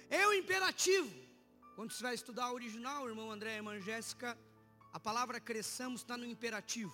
[0.10, 1.10] É o imperativo.
[1.76, 4.38] Quando você vai estudar o original, irmão André irmã Jéssica,
[4.92, 6.94] a palavra cresçamos está no imperativo.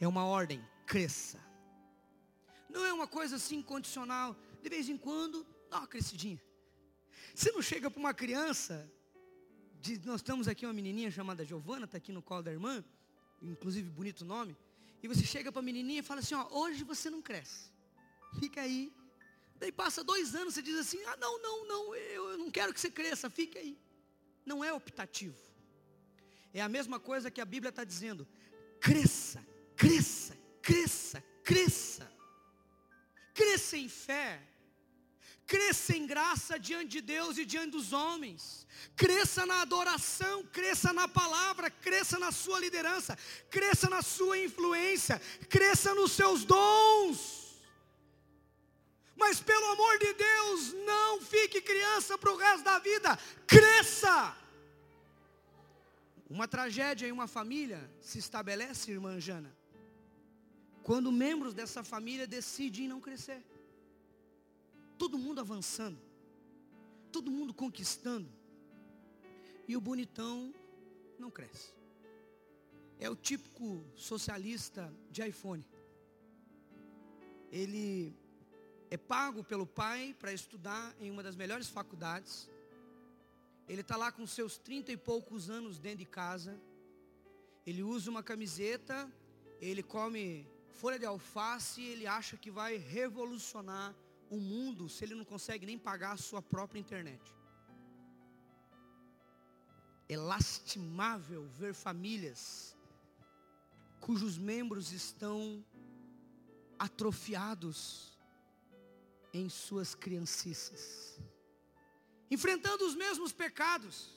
[0.00, 1.42] É uma ordem, cresça.
[2.68, 4.36] Não é uma coisa assim condicional.
[4.62, 6.40] De vez em quando, dá uma crescidinha.
[7.34, 8.88] Você não chega para uma criança,
[10.04, 12.84] nós estamos aqui uma menininha chamada Giovana, está aqui no colo da irmã,
[13.42, 14.56] inclusive bonito nome,
[15.04, 17.70] E você chega para a menininha e fala assim: ó, hoje você não cresce.
[18.40, 18.90] Fica aí.
[19.56, 22.80] Daí passa dois anos, você diz assim: ah, não, não, não, eu não quero que
[22.80, 23.78] você cresça, fica aí.
[24.46, 25.36] Não é optativo.
[26.54, 28.26] É a mesma coisa que a Bíblia está dizendo:
[28.80, 29.46] cresça,
[29.76, 32.10] cresça, cresça, cresça.
[33.34, 34.40] Cresça em fé,
[35.46, 38.66] cresça em graça diante de Deus e diante dos homens,
[38.96, 43.16] cresça na adoração, cresça na palavra, cresça na sua liderança,
[43.50, 47.62] cresça na sua influência, cresça nos seus dons.
[49.16, 53.16] Mas pelo amor de Deus, não fique criança para o resto da vida,
[53.46, 54.36] cresça.
[56.28, 59.54] Uma tragédia em uma família se estabelece, irmã Jana,
[60.82, 63.42] quando membros dessa família decidem não crescer
[65.04, 66.00] todo mundo avançando,
[67.12, 68.26] todo mundo conquistando,
[69.68, 70.54] e o bonitão
[71.18, 71.74] não cresce.
[72.98, 75.62] É o típico socialista de iPhone.
[77.52, 78.16] Ele
[78.90, 82.48] é pago pelo pai para estudar em uma das melhores faculdades.
[83.68, 86.58] Ele está lá com seus trinta e poucos anos dentro de casa.
[87.66, 89.12] Ele usa uma camiseta,
[89.60, 93.94] ele come folha de alface, ele acha que vai revolucionar
[94.30, 97.22] o mundo se ele não consegue nem pagar a sua própria internet.
[100.08, 102.74] É lastimável ver famílias
[104.04, 105.64] cujos membros estão
[106.78, 108.12] atrofiados
[109.32, 111.18] em suas criancices,
[112.30, 114.10] enfrentando os mesmos pecados.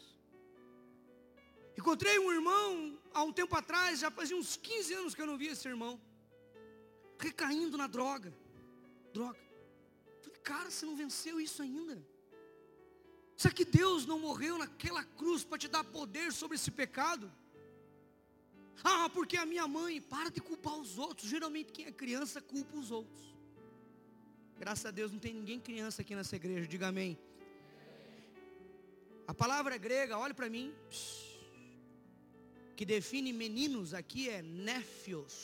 [1.78, 5.38] Encontrei um irmão há um tempo atrás, já fazia uns 15 anos que eu não
[5.38, 6.00] via esse irmão,
[7.18, 8.34] recaindo na droga.
[9.14, 9.47] Droga.
[10.48, 11.96] Cara, você não venceu isso ainda.
[13.36, 17.30] Será que Deus não morreu naquela cruz para te dar poder sobre esse pecado?
[18.82, 21.28] Ah, porque a minha mãe, para de culpar os outros.
[21.36, 23.24] Geralmente quem é criança culpa os outros.
[24.58, 27.20] Graças a Deus não tem ninguém criança aqui nessa igreja, diga amém.
[29.28, 30.74] A palavra grega, olhe para mim,
[32.78, 35.36] que define meninos aqui é néfios,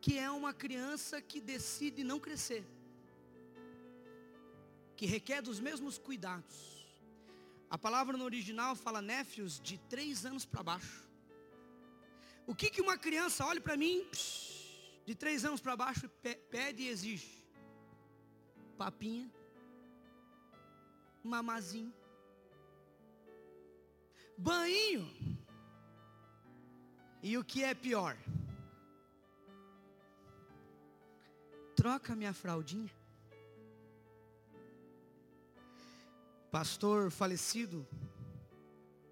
[0.00, 2.64] que é uma criança que decide não crescer
[4.96, 6.86] que requer dos mesmos cuidados.
[7.68, 11.06] A palavra no original fala néfios de três anos para baixo.
[12.46, 14.08] O que, que uma criança, olhe para mim,
[15.04, 16.08] de três anos para baixo,
[16.50, 17.44] pede e exige?
[18.78, 19.30] Papinha,
[21.22, 21.92] mamazinho,
[24.38, 25.04] banho.
[27.22, 28.16] E o que é pior?
[31.74, 32.90] Troca minha fraldinha.
[36.50, 37.86] Pastor falecido,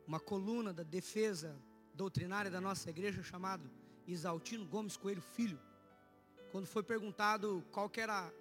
[0.07, 1.57] uma coluna da defesa
[1.95, 3.71] doutrinária da nossa igreja chamado
[4.07, 5.61] Isaltino Gomes Coelho Filho,
[6.51, 8.33] quando foi perguntado qual era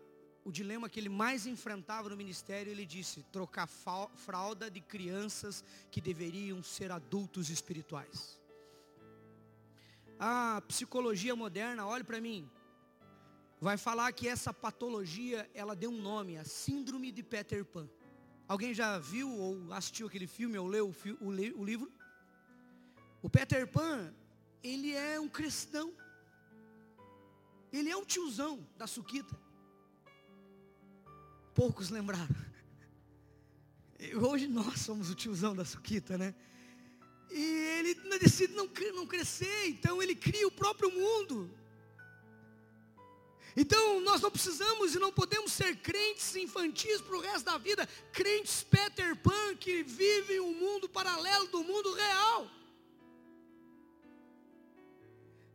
[0.46, 6.02] o dilema que ele mais enfrentava no ministério, ele disse: trocar fralda de crianças que
[6.02, 8.39] deveriam ser adultos espirituais.
[10.20, 12.50] A psicologia moderna, olhe para mim,
[13.60, 17.89] vai falar que essa patologia, ela deu um nome, a síndrome de Peter Pan.
[18.48, 21.91] Alguém já viu ou assistiu aquele filme ou leu o, o livro?
[23.22, 24.14] O Peter Pan,
[24.62, 25.94] ele é um cristão.
[27.72, 29.39] Ele é um tiozão da Suquita.
[31.56, 32.36] Poucos lembraram.
[34.22, 36.36] Hoje nós somos o tiozão da Suquita, né?
[37.32, 37.41] E
[37.80, 41.50] ele decide não, não crescer, então ele cria o próprio mundo.
[43.56, 47.88] Então nós não precisamos e não podemos ser crentes infantis para o resto da vida,
[48.12, 52.49] crentes Peter Pan que vivem um mundo paralelo do mundo real.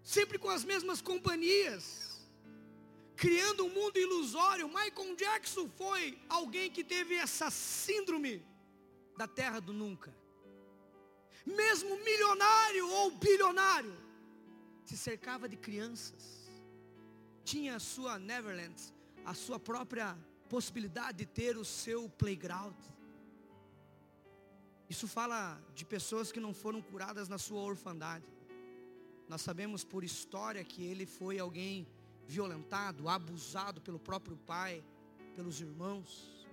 [0.03, 2.22] Sempre com as mesmas companhias,
[3.16, 4.68] criando um mundo ilusório.
[4.68, 8.46] Michael Jackson foi alguém que teve essa síndrome
[9.16, 10.16] da terra do nunca.
[11.44, 13.94] Mesmo milionário ou bilionário,
[14.84, 16.38] se cercava de crianças
[17.51, 18.78] tinha a sua Neverland,
[19.24, 20.09] a sua própria
[20.51, 22.76] possibilidade de ter o seu playground.
[24.92, 25.40] Isso fala
[25.74, 28.28] de pessoas que não foram curadas na sua orfandade.
[29.30, 31.86] Nós sabemos por história que ele foi alguém
[32.26, 34.84] violentado, abusado pelo próprio pai,
[35.34, 36.46] pelos irmãos.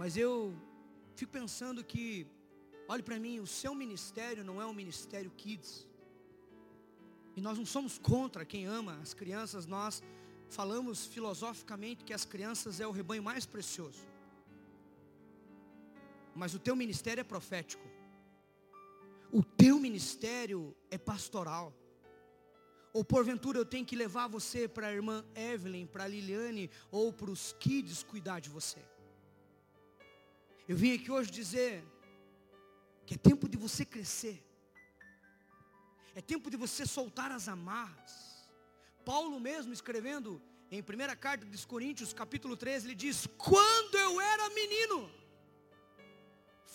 [0.00, 0.54] Mas eu
[1.16, 2.26] fico pensando que,
[2.88, 5.88] olhe para mim, o seu ministério não é um ministério kids.
[7.36, 10.02] E nós não somos contra quem ama as crianças, nós
[10.48, 14.00] falamos filosoficamente que as crianças é o rebanho mais precioso.
[16.34, 17.86] Mas o teu ministério é profético.
[19.30, 21.74] O teu ministério é pastoral.
[22.92, 27.12] Ou porventura eu tenho que levar você para a irmã Evelyn, para a Liliane ou
[27.12, 28.80] para os kids cuidar de você.
[30.68, 31.82] Eu vim aqui hoje dizer
[33.06, 34.44] que é tempo de você crescer.
[36.14, 38.14] É tempo de você soltar as amarras.
[39.04, 40.40] Paulo mesmo escrevendo
[40.70, 45.10] em primeira carta dos Coríntios, capítulo 13, ele diz: "Quando eu era menino,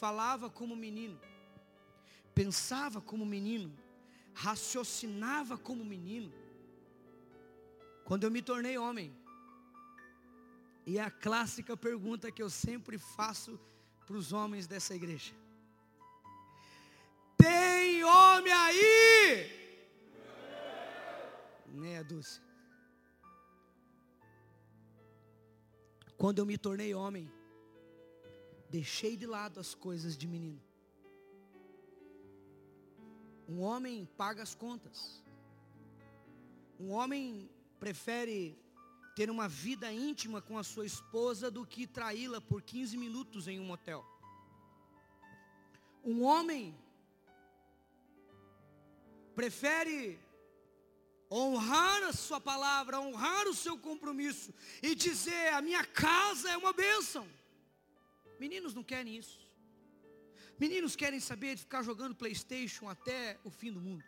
[0.01, 1.19] falava como menino,
[2.33, 3.69] pensava como menino,
[4.33, 6.31] raciocinava como menino.
[8.05, 9.09] Quando eu me tornei homem,
[10.85, 13.59] e é a clássica pergunta que eu sempre faço
[14.05, 15.33] para os homens dessa igreja:
[17.35, 19.57] Tem homem aí?
[21.67, 22.41] Né, Dulce?
[26.17, 27.31] Quando eu me tornei homem,
[28.69, 30.61] deixei de lado as coisas de menino.
[33.47, 35.23] Um homem paga as contas.
[36.79, 38.57] Um homem prefere
[39.15, 43.59] ter uma vida íntima com a sua esposa do que traí-la por 15 minutos em
[43.59, 44.05] um motel.
[46.03, 46.75] Um homem
[49.37, 50.19] prefere
[51.29, 56.73] honrar a sua palavra, honrar o seu compromisso e dizer: a minha casa é uma
[56.73, 57.25] bênção.
[58.39, 59.39] Meninos não querem isso.
[60.59, 64.03] Meninos querem saber de ficar jogando Playstation até o fim do mundo.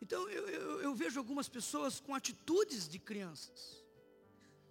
[0.00, 3.84] Então eu, eu, eu vejo algumas pessoas com atitudes de crianças.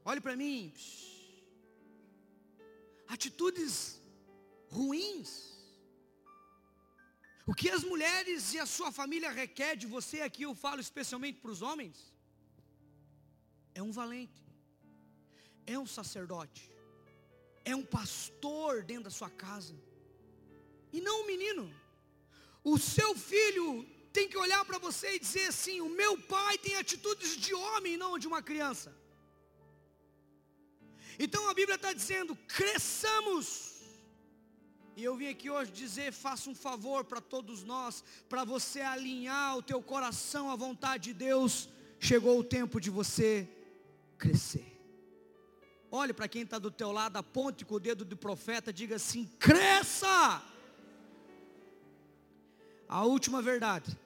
[0.03, 0.73] Olhe para mim.
[3.07, 4.01] Atitudes
[4.69, 5.54] ruins.
[7.45, 11.39] O que as mulheres e a sua família requer de você, aqui eu falo especialmente
[11.39, 11.97] para os homens,
[13.73, 14.43] é um valente,
[15.67, 16.71] é um sacerdote,
[17.63, 19.75] é um pastor dentro da sua casa,
[20.91, 21.65] e não um menino.
[22.63, 26.75] O seu filho tem que olhar para você e dizer assim: o meu pai tem
[26.77, 28.95] atitudes de homem, não de uma criança.
[31.19, 33.74] Então a Bíblia está dizendo: cresçamos
[34.95, 39.57] e eu vim aqui hoje dizer, faça um favor para todos nós, para você alinhar
[39.57, 41.67] o teu coração à vontade de Deus.
[41.99, 43.47] Chegou o tempo de você
[44.17, 44.71] crescer.
[45.91, 49.25] Olhe para quem está do teu lado, aponte com o dedo do profeta, diga assim:
[49.37, 50.41] cresça.
[52.87, 53.97] A última verdade.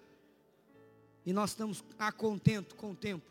[1.23, 3.29] E nós estamos a contento com o tempo.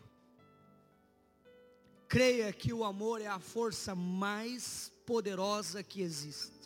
[2.07, 6.58] Creia que o amor é a força mais poderosa que existe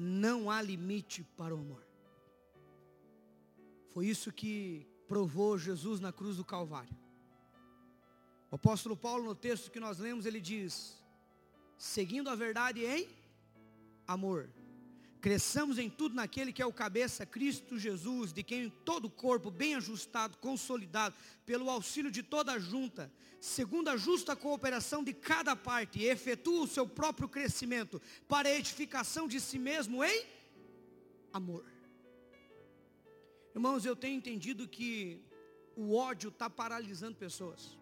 [0.00, 1.86] não há limite para o amor.
[3.90, 6.96] Foi isso que provou Jesus na cruz do Calvário.
[8.50, 10.96] O apóstolo Paulo, no texto que nós lemos, ele diz:
[11.76, 13.08] seguindo a verdade em
[14.06, 14.48] amor,
[15.20, 19.50] cresçamos em tudo naquele que é o cabeça, Cristo Jesus, de quem todo o corpo,
[19.50, 21.14] bem ajustado, consolidado,
[21.44, 26.66] pelo auxílio de toda a junta, segundo a justa cooperação de cada parte, efetua o
[26.66, 30.24] seu próprio crescimento para a edificação de si mesmo em
[31.32, 31.64] amor.
[33.54, 35.20] Irmãos, eu tenho entendido que
[35.76, 37.78] o ódio está paralisando pessoas.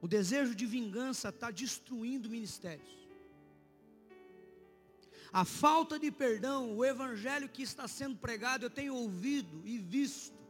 [0.00, 3.01] O desejo de vingança está destruindo ministérios.
[5.32, 10.42] A falta de perdão, o evangelho que está sendo pregado, eu tenho ouvido e visto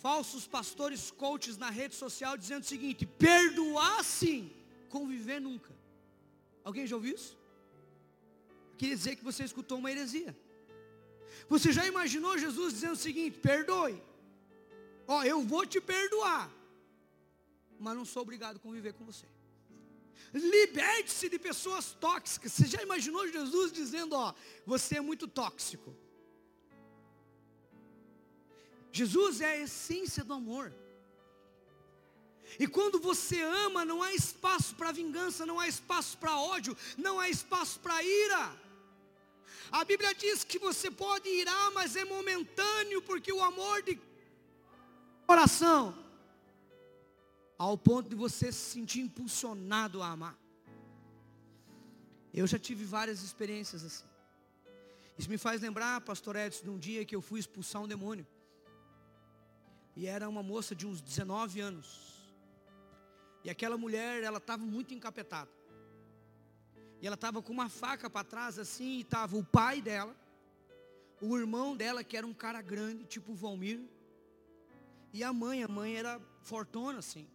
[0.00, 4.50] falsos pastores coaches na rede social dizendo o seguinte: perdoar sim,
[4.88, 5.74] conviver nunca.
[6.64, 7.36] Alguém já ouviu isso?
[8.78, 10.34] Queria dizer que você escutou uma heresia.
[11.48, 14.02] Você já imaginou Jesus dizendo o seguinte: perdoe,
[15.06, 16.50] ó, eu vou te perdoar,
[17.78, 19.26] mas não sou obrigado a conviver com você.
[20.32, 22.52] Liberte-se de pessoas tóxicas.
[22.52, 25.94] Você já imaginou Jesus dizendo: Ó, você é muito tóxico.
[28.92, 30.72] Jesus é a essência do amor.
[32.58, 37.18] E quando você ama, não há espaço para vingança, não há espaço para ódio, não
[37.18, 38.56] há espaço para ira.
[39.70, 43.98] A Bíblia diz que você pode irar, mas é momentâneo, porque o amor de
[45.26, 46.05] coração
[47.58, 50.38] ao ponto de você se sentir impulsionado a amar.
[52.32, 54.04] Eu já tive várias experiências assim.
[55.18, 58.26] Isso me faz lembrar, pastor Edson, de um dia que eu fui expulsar um demônio.
[59.94, 61.88] E era uma moça de uns 19 anos.
[63.42, 65.50] E aquela mulher, ela estava muito encapetada.
[67.00, 70.14] E ela estava com uma faca para trás assim, e estava o pai dela,
[71.20, 73.80] o irmão dela, que era um cara grande, tipo Valmir,
[75.12, 77.26] e a mãe, a mãe era fortona assim.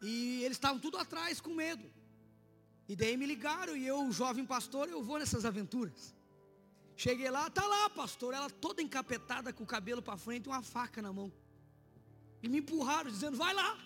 [0.00, 1.90] E eles estavam tudo atrás com medo.
[2.88, 6.14] E daí me ligaram e eu, jovem pastor, eu vou nessas aventuras.
[6.96, 10.62] Cheguei lá, tá lá, pastor, ela toda encapetada com o cabelo para frente e uma
[10.62, 11.32] faca na mão.
[12.42, 13.78] E me empurraram dizendo: "Vai lá,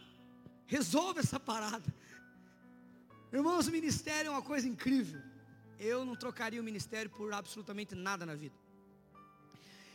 [0.67, 1.93] resolve essa parada".
[3.33, 5.21] Irmãos, o ministério é uma coisa incrível.
[5.79, 8.55] Eu não trocaria o ministério por absolutamente nada na vida.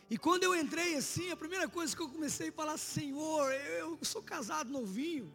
[0.09, 3.97] E quando eu entrei assim, a primeira coisa que eu comecei a falar, Senhor, eu
[4.03, 5.34] sou casado novinho.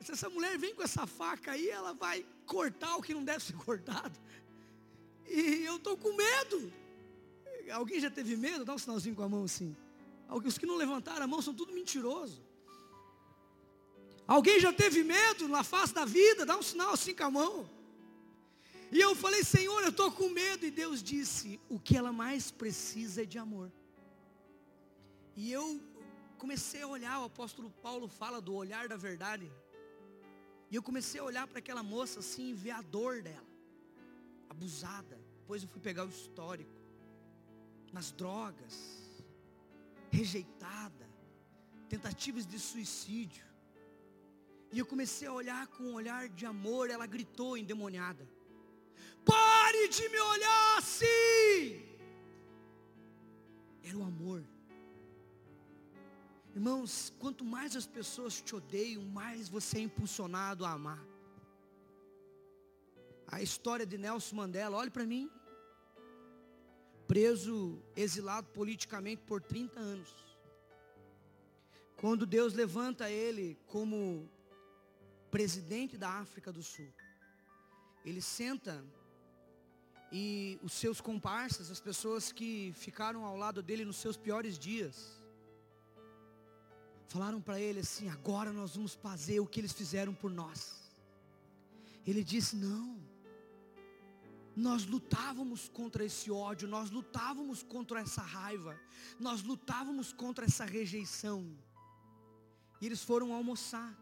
[0.00, 3.42] Se essa mulher vem com essa faca aí, ela vai cortar o que não deve
[3.42, 4.18] ser cortado.
[5.26, 6.72] E eu estou com medo.
[7.72, 8.64] Alguém já teve medo?
[8.64, 9.74] Dá um sinalzinho com a mão assim.
[10.28, 12.42] Os que não levantaram a mão são tudo mentiroso.
[14.26, 16.46] Alguém já teve medo na face da vida?
[16.46, 17.70] Dá um sinal assim com a mão.
[18.90, 20.64] E eu falei, Senhor, eu estou com medo.
[20.64, 23.70] E Deus disse: o que ela mais precisa é de amor.
[25.36, 25.80] E eu
[26.38, 29.50] comecei a olhar, o apóstolo Paulo fala do olhar da verdade.
[30.74, 33.46] E eu comecei a olhar para aquela moça assim e ver a dor dela,
[34.50, 35.16] abusada.
[35.38, 36.80] Depois eu fui pegar o histórico,
[37.92, 38.74] nas drogas,
[40.10, 41.08] rejeitada,
[41.88, 43.46] tentativas de suicídio.
[44.72, 48.28] E eu comecei a olhar com um olhar de amor, ela gritou endemoniada.
[49.24, 51.84] Pare de me olhar assim.
[53.84, 54.42] Era o amor.
[56.54, 61.04] Irmãos, quanto mais as pessoas te odeiam, mais você é impulsionado a amar.
[63.26, 65.28] A história de Nelson Mandela, olhe para mim.
[67.08, 70.14] Preso, exilado politicamente por 30 anos.
[71.96, 74.30] Quando Deus levanta ele como
[75.32, 76.92] presidente da África do Sul,
[78.04, 78.84] ele senta
[80.12, 85.23] e os seus comparsas, as pessoas que ficaram ao lado dele nos seus piores dias,
[87.08, 90.80] falaram para ele assim: agora nós vamos fazer o que eles fizeram por nós.
[92.06, 92.98] Ele disse: não,
[94.56, 98.78] nós lutávamos contra esse ódio, nós lutávamos contra essa raiva,
[99.18, 101.56] nós lutávamos contra essa rejeição.
[102.80, 103.96] E eles foram almoçar.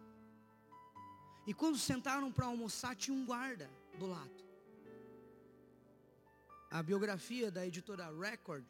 [1.46, 4.42] E quando sentaram para almoçar, tinha um guarda do lado.
[6.70, 8.64] A biografia da editora Record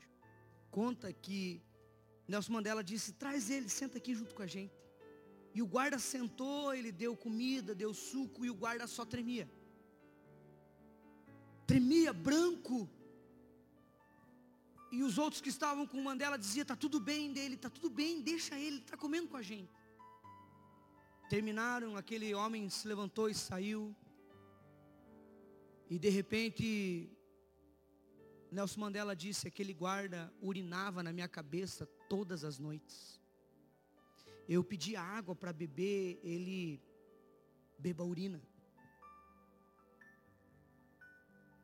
[0.71, 1.63] conta que
[2.33, 4.75] Nelson Mandela disse: traz ele, senta aqui junto com a gente.
[5.57, 9.47] E o guarda sentou, ele deu comida, deu suco e o guarda só tremia.
[11.67, 12.79] Tremia branco.
[14.97, 17.91] E os outros que estavam com o Mandela diziam: está tudo bem dele, está tudo
[17.91, 19.73] bem, deixa ele, está comendo com a gente.
[21.29, 23.95] Terminaram, aquele homem se levantou e saiu.
[25.89, 26.65] E de repente,
[28.51, 33.19] Nelson Mandela disse: aquele guarda urinava na minha cabeça todas as noites.
[34.47, 36.79] Eu pedi água para beber, ele
[37.79, 38.41] beba urina.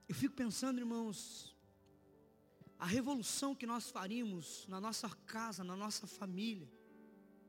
[0.08, 1.54] Eu fico pensando, irmãos,
[2.78, 6.70] a revolução que nós faríamos na nossa casa, na nossa família,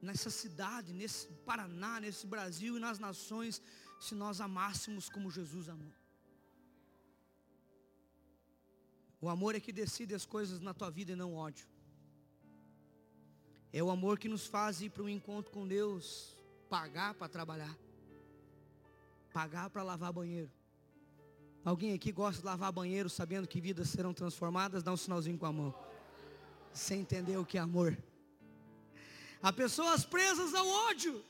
[0.02, 3.62] nessa cidade, nesse Paraná, nesse Brasil e nas nações,
[3.98, 5.94] se nós amássemos como Jesus amou.
[9.22, 11.79] O amor é que decide as coisas na tua vida e não ódio.
[13.72, 16.36] É o amor que nos faz ir para um encontro com Deus,
[16.70, 17.78] pagar para trabalhar,
[19.32, 20.52] pagar para lavar banheiro.
[21.64, 24.82] Alguém aqui gosta de lavar banheiro sabendo que vidas serão transformadas?
[24.82, 25.76] Dá um sinalzinho com a mão.
[26.74, 27.98] Você entendeu o que é amor?
[29.42, 31.24] Há pessoas presas ao ódio.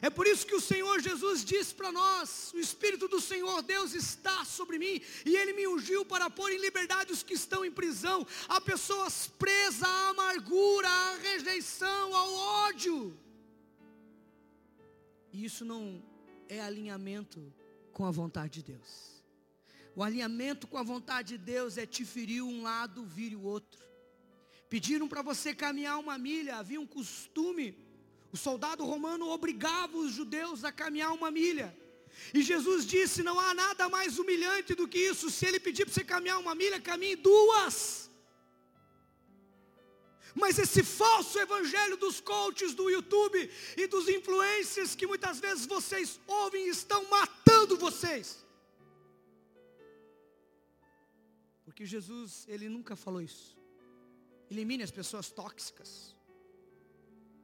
[0.00, 3.94] É por isso que o Senhor Jesus disse para nós: o Espírito do Senhor Deus
[3.94, 7.70] está sobre mim, e Ele me ungiu para pôr em liberdade os que estão em
[7.70, 8.26] prisão.
[8.48, 12.32] Há pessoas presas à amargura, à rejeição, ao
[12.66, 13.18] ódio.
[15.32, 16.02] E isso não
[16.48, 17.52] é alinhamento
[17.92, 19.22] com a vontade de Deus.
[19.94, 23.84] O alinhamento com a vontade de Deus é te ferir um lado, vire o outro.
[24.68, 27.76] Pediram para você caminhar uma milha, havia um costume
[28.32, 31.76] o soldado romano obrigava os judeus a caminhar uma milha.
[32.34, 35.30] E Jesus disse: Não há nada mais humilhante do que isso.
[35.30, 38.08] Se ele pedir para você caminhar uma milha, caminhe duas.
[40.34, 46.20] Mas esse falso evangelho dos coaches do YouTube e dos influencers que muitas vezes vocês
[46.26, 48.44] ouvem estão matando vocês.
[51.64, 53.56] Porque Jesus, ele nunca falou isso.
[54.50, 56.17] Elimine as pessoas tóxicas.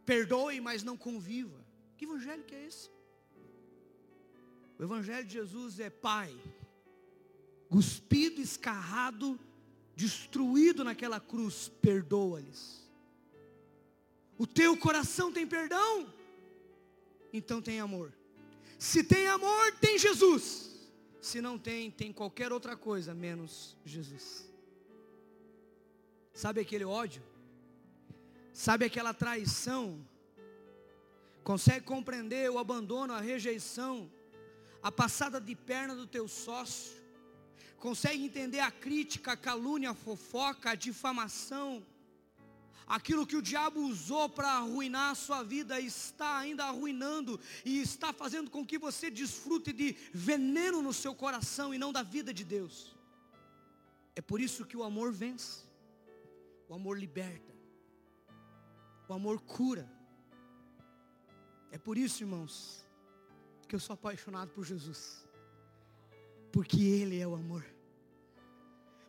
[0.05, 1.65] Perdoe, mas não conviva.
[1.97, 2.91] Que evangelho que é esse?
[4.79, 6.35] O evangelho de Jesus é Pai,
[7.69, 9.39] cuspido, escarrado,
[9.95, 12.85] destruído naquela cruz, perdoa-lhes.
[14.37, 16.13] O teu coração tem perdão?
[17.33, 18.13] Então tem amor.
[18.79, 20.75] Se tem amor, tem Jesus.
[21.21, 24.53] Se não tem, tem qualquer outra coisa menos Jesus.
[26.33, 27.23] Sabe aquele ódio?
[28.55, 30.07] Sabe aquela traição?
[31.43, 34.09] Consegue compreender o abandono, a rejeição,
[34.81, 37.03] a passada de perna do teu sócio?
[37.79, 41.85] Consegue entender a crítica, a calúnia, a fofoca, a difamação?
[42.87, 48.13] Aquilo que o diabo usou para arruinar a sua vida está ainda arruinando e está
[48.13, 52.45] fazendo com que você desfrute de veneno no seu coração e não da vida de
[52.45, 52.95] Deus.
[54.15, 55.65] É por isso que o amor vence.
[56.69, 57.54] O amor liberta.
[59.15, 59.91] Amor cura.
[61.71, 62.85] É por isso, irmãos,
[63.69, 65.27] que eu sou apaixonado por Jesus.
[66.53, 67.65] Porque Ele é o amor.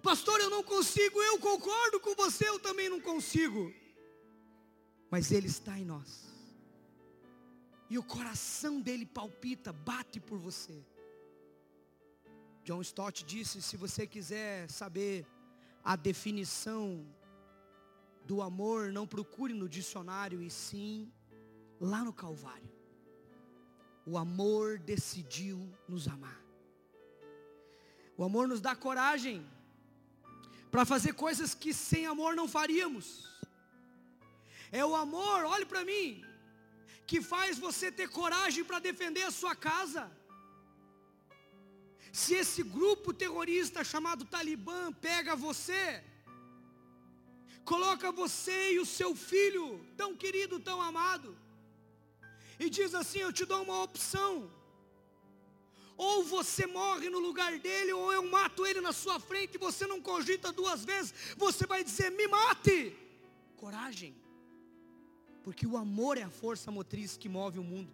[0.02, 3.74] Pastor, eu não consigo, eu concordo com você, eu também não consigo.
[5.10, 6.26] Mas Ele está em nós.
[7.90, 10.84] E o coração dele palpita, bate por você.
[12.64, 15.26] John Stott disse: se você quiser saber
[15.84, 17.06] a definição
[18.26, 21.12] do amor, não procure no dicionário, e sim
[21.80, 22.72] lá no Calvário.
[24.06, 25.58] O amor decidiu
[25.88, 26.40] nos amar.
[28.18, 29.46] O amor nos dá coragem
[30.72, 33.08] para fazer coisas que sem amor não faríamos.
[34.72, 36.24] É o amor, olhe para mim,
[37.08, 40.12] que faz você ter coragem para defender a sua casa.
[42.12, 46.04] Se esse grupo terrorista chamado Talibã pega você,
[47.66, 49.66] coloca você e o seu filho,
[49.98, 51.36] tão querido, tão amado,
[52.60, 54.50] e diz assim: Eu te dou uma opção.
[55.98, 60.02] Ou você morre no lugar dele, ou eu mato ele na sua frente, você não
[60.02, 62.96] cogita duas vezes, você vai dizer: me mate.
[63.58, 64.16] Coragem,
[65.44, 67.92] porque o amor é a força motriz que move o mundo.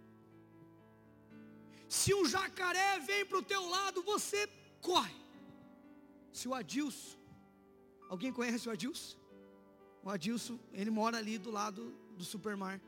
[1.88, 4.48] Se um jacaré vem para o teu lado, você
[4.80, 5.14] corre.
[6.32, 7.16] Se o Adilson,
[8.08, 9.21] alguém conhece o Adilson?
[10.02, 12.80] O Adilson, ele mora ali do lado do supermar,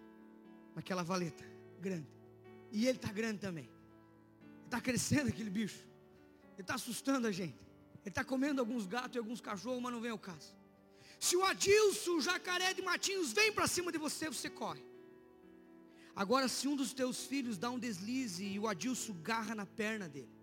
[0.74, 1.44] naquela valeta
[1.80, 2.08] grande.
[2.72, 3.70] E ele está grande também.
[4.64, 5.86] Está crescendo aquele bicho.
[6.54, 7.58] Ele está assustando a gente.
[8.02, 10.54] Ele está comendo alguns gatos e alguns cachorros, mas não vem ao caso.
[11.20, 14.84] Se o Adilson, o jacaré de Matinhos, vem para cima de você, você corre.
[16.14, 20.08] Agora, se um dos teus filhos dá um deslize e o Adilson garra na perna
[20.08, 20.33] dele,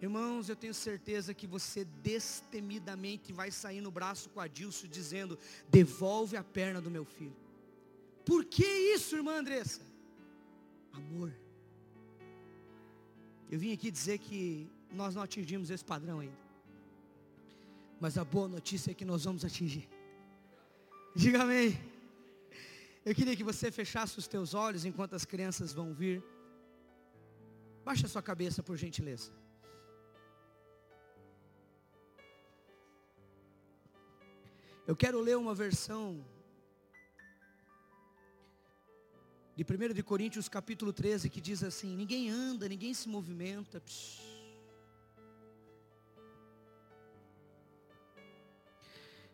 [0.00, 5.38] irmãos, eu tenho certeza que você destemidamente vai sair no braço com o Adilson dizendo:
[5.68, 7.36] devolve a perna do meu filho.
[8.24, 9.80] Por que isso, irmã Andressa?
[10.92, 11.32] Amor.
[13.50, 16.36] Eu vim aqui dizer que nós não atingimos esse padrão ainda.
[18.00, 19.88] Mas a boa notícia é que nós vamos atingir.
[21.16, 21.78] Diga amém.
[23.04, 26.22] Eu queria que você fechasse os teus olhos enquanto as crianças vão vir.
[27.84, 29.32] Baixe a sua cabeça, por gentileza.
[34.88, 36.24] Eu quero ler uma versão
[39.54, 43.82] de 1 de Coríntios capítulo 13, que diz assim: ninguém anda, ninguém se movimenta.
[43.82, 44.18] Psh.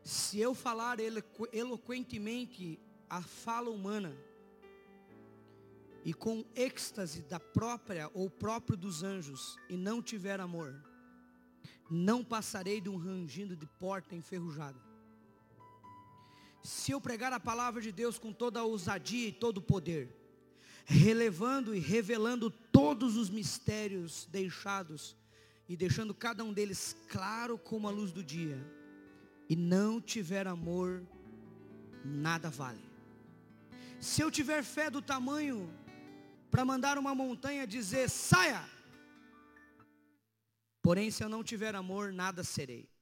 [0.03, 4.13] Se eu falar eloqu eloquentemente a fala humana,
[6.05, 10.75] e com êxtase da própria ou próprio dos anjos, e não tiver amor,
[11.89, 14.94] não passarei de um rangindo de porta enferrujada
[16.65, 20.09] se eu pregar a palavra de Deus com toda a ousadia e todo o poder,
[20.87, 25.15] relevando e revelando todos os mistérios deixados
[25.69, 28.59] e deixando cada um deles claro como a luz do dia,
[29.47, 31.03] e não tiver amor,
[32.03, 32.81] nada vale.
[34.01, 35.71] Se eu tiver fé do tamanho
[36.51, 38.65] para mandar uma montanha dizer saia,
[40.81, 42.94] porém se eu não tiver amor, nada serei.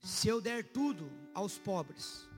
[0.00, 2.28] Se eu der tudo aos pobres,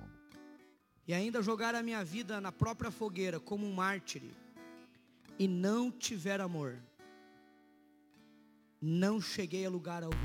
[1.06, 4.22] e ainda jogar a minha vida na própria fogueira como um mártir,
[5.38, 6.78] e não tiver amor,
[8.80, 10.16] não cheguei a lugar algum.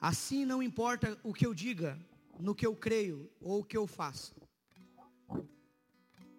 [0.00, 1.98] Assim não importa o que eu diga,
[2.38, 4.34] no que eu creio ou o que eu faço.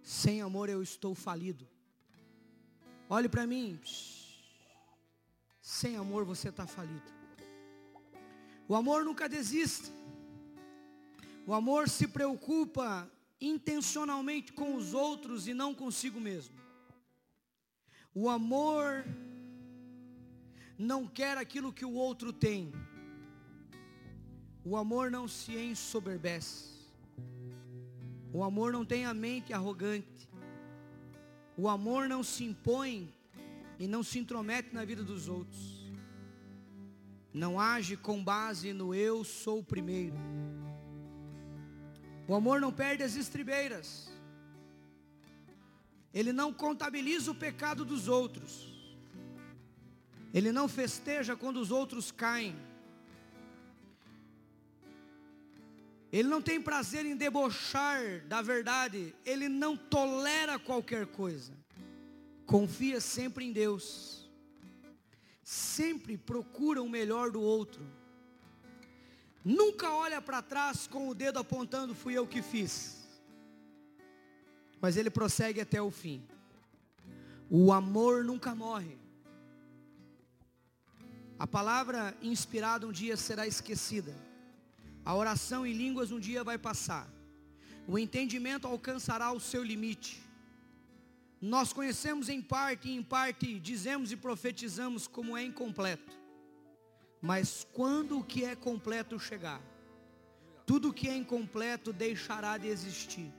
[0.01, 1.67] Sem amor eu estou falido.
[3.09, 3.79] Olhe para mim.
[5.61, 7.14] Sem amor você está falido.
[8.67, 9.91] O amor nunca desiste.
[11.45, 13.09] O amor se preocupa
[13.39, 16.55] intencionalmente com os outros e não consigo mesmo.
[18.13, 19.05] O amor
[20.77, 22.71] não quer aquilo que o outro tem.
[24.63, 26.73] O amor não se ensoberbece.
[28.33, 30.27] O amor não tem a mente arrogante.
[31.55, 33.13] O amor não se impõe
[33.77, 35.84] e não se intromete na vida dos outros.
[37.35, 40.15] Não age com base no eu sou o primeiro.
[42.25, 44.09] O amor não perde as estribeiras.
[46.13, 48.73] Ele não contabiliza o pecado dos outros.
[50.33, 52.55] Ele não festeja quando os outros caem.
[56.09, 59.13] Ele não tem prazer em debochar da verdade.
[59.25, 61.51] Ele não tolera qualquer coisa.
[62.45, 64.14] Confia sempre em Deus.
[65.45, 67.85] Sempre procura o melhor do outro.
[69.43, 73.05] Nunca olha para trás com o dedo apontando, fui eu que fiz.
[74.81, 76.27] Mas ele prossegue até o fim.
[77.47, 78.97] O amor nunca morre.
[81.37, 84.15] A palavra inspirada um dia será esquecida.
[85.03, 87.07] A oração em línguas um dia vai passar.
[87.87, 90.24] O entendimento alcançará o seu limite.
[91.41, 96.13] Nós conhecemos em parte e em parte dizemos e profetizamos como é incompleto.
[97.21, 99.61] Mas quando o que é completo chegar,
[100.65, 103.31] tudo que é incompleto deixará de existir.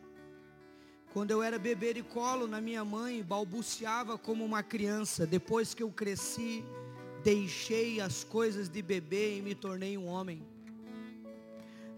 [1.13, 5.27] Quando eu era bebê de colo na minha mãe, balbuciava como uma criança.
[5.27, 6.63] Depois que eu cresci,
[7.25, 10.47] deixei as coisas de bebê e me tornei um homem.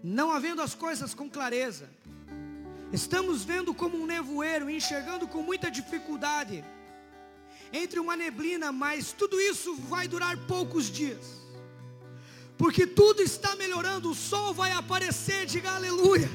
[0.01, 1.89] Não havendo as coisas com clareza,
[2.91, 6.63] estamos vendo como um nevoeiro, enxergando com muita dificuldade,
[7.71, 11.41] entre uma neblina, mas tudo isso vai durar poucos dias,
[12.57, 16.29] porque tudo está melhorando, o sol vai aparecer, diga aleluia.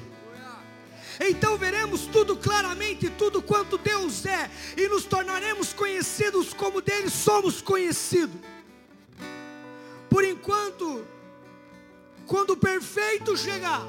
[1.21, 7.63] Então veremos tudo claramente, tudo quanto Deus é, e nos tornaremos conhecidos como dele somos
[7.63, 8.41] conhecidos.
[10.11, 11.05] Por enquanto,
[12.27, 13.87] quando o perfeito chegar,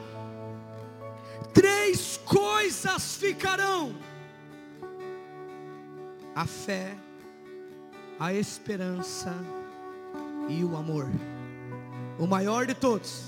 [1.55, 3.95] três coisas ficarão:
[6.35, 6.95] a fé,
[8.19, 9.33] a esperança
[10.49, 11.09] e o amor.
[12.19, 13.23] O maior de todos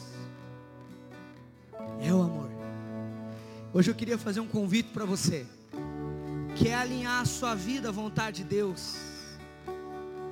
[2.00, 2.50] é o amor.
[3.74, 5.46] Hoje eu queria fazer um convite para você.
[6.56, 8.96] Quer alinhar a sua vida à vontade de Deus?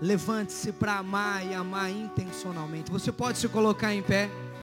[0.01, 2.91] Levante-se para amar e amar intencionalmente.
[2.91, 4.29] Você pode se colocar em pé.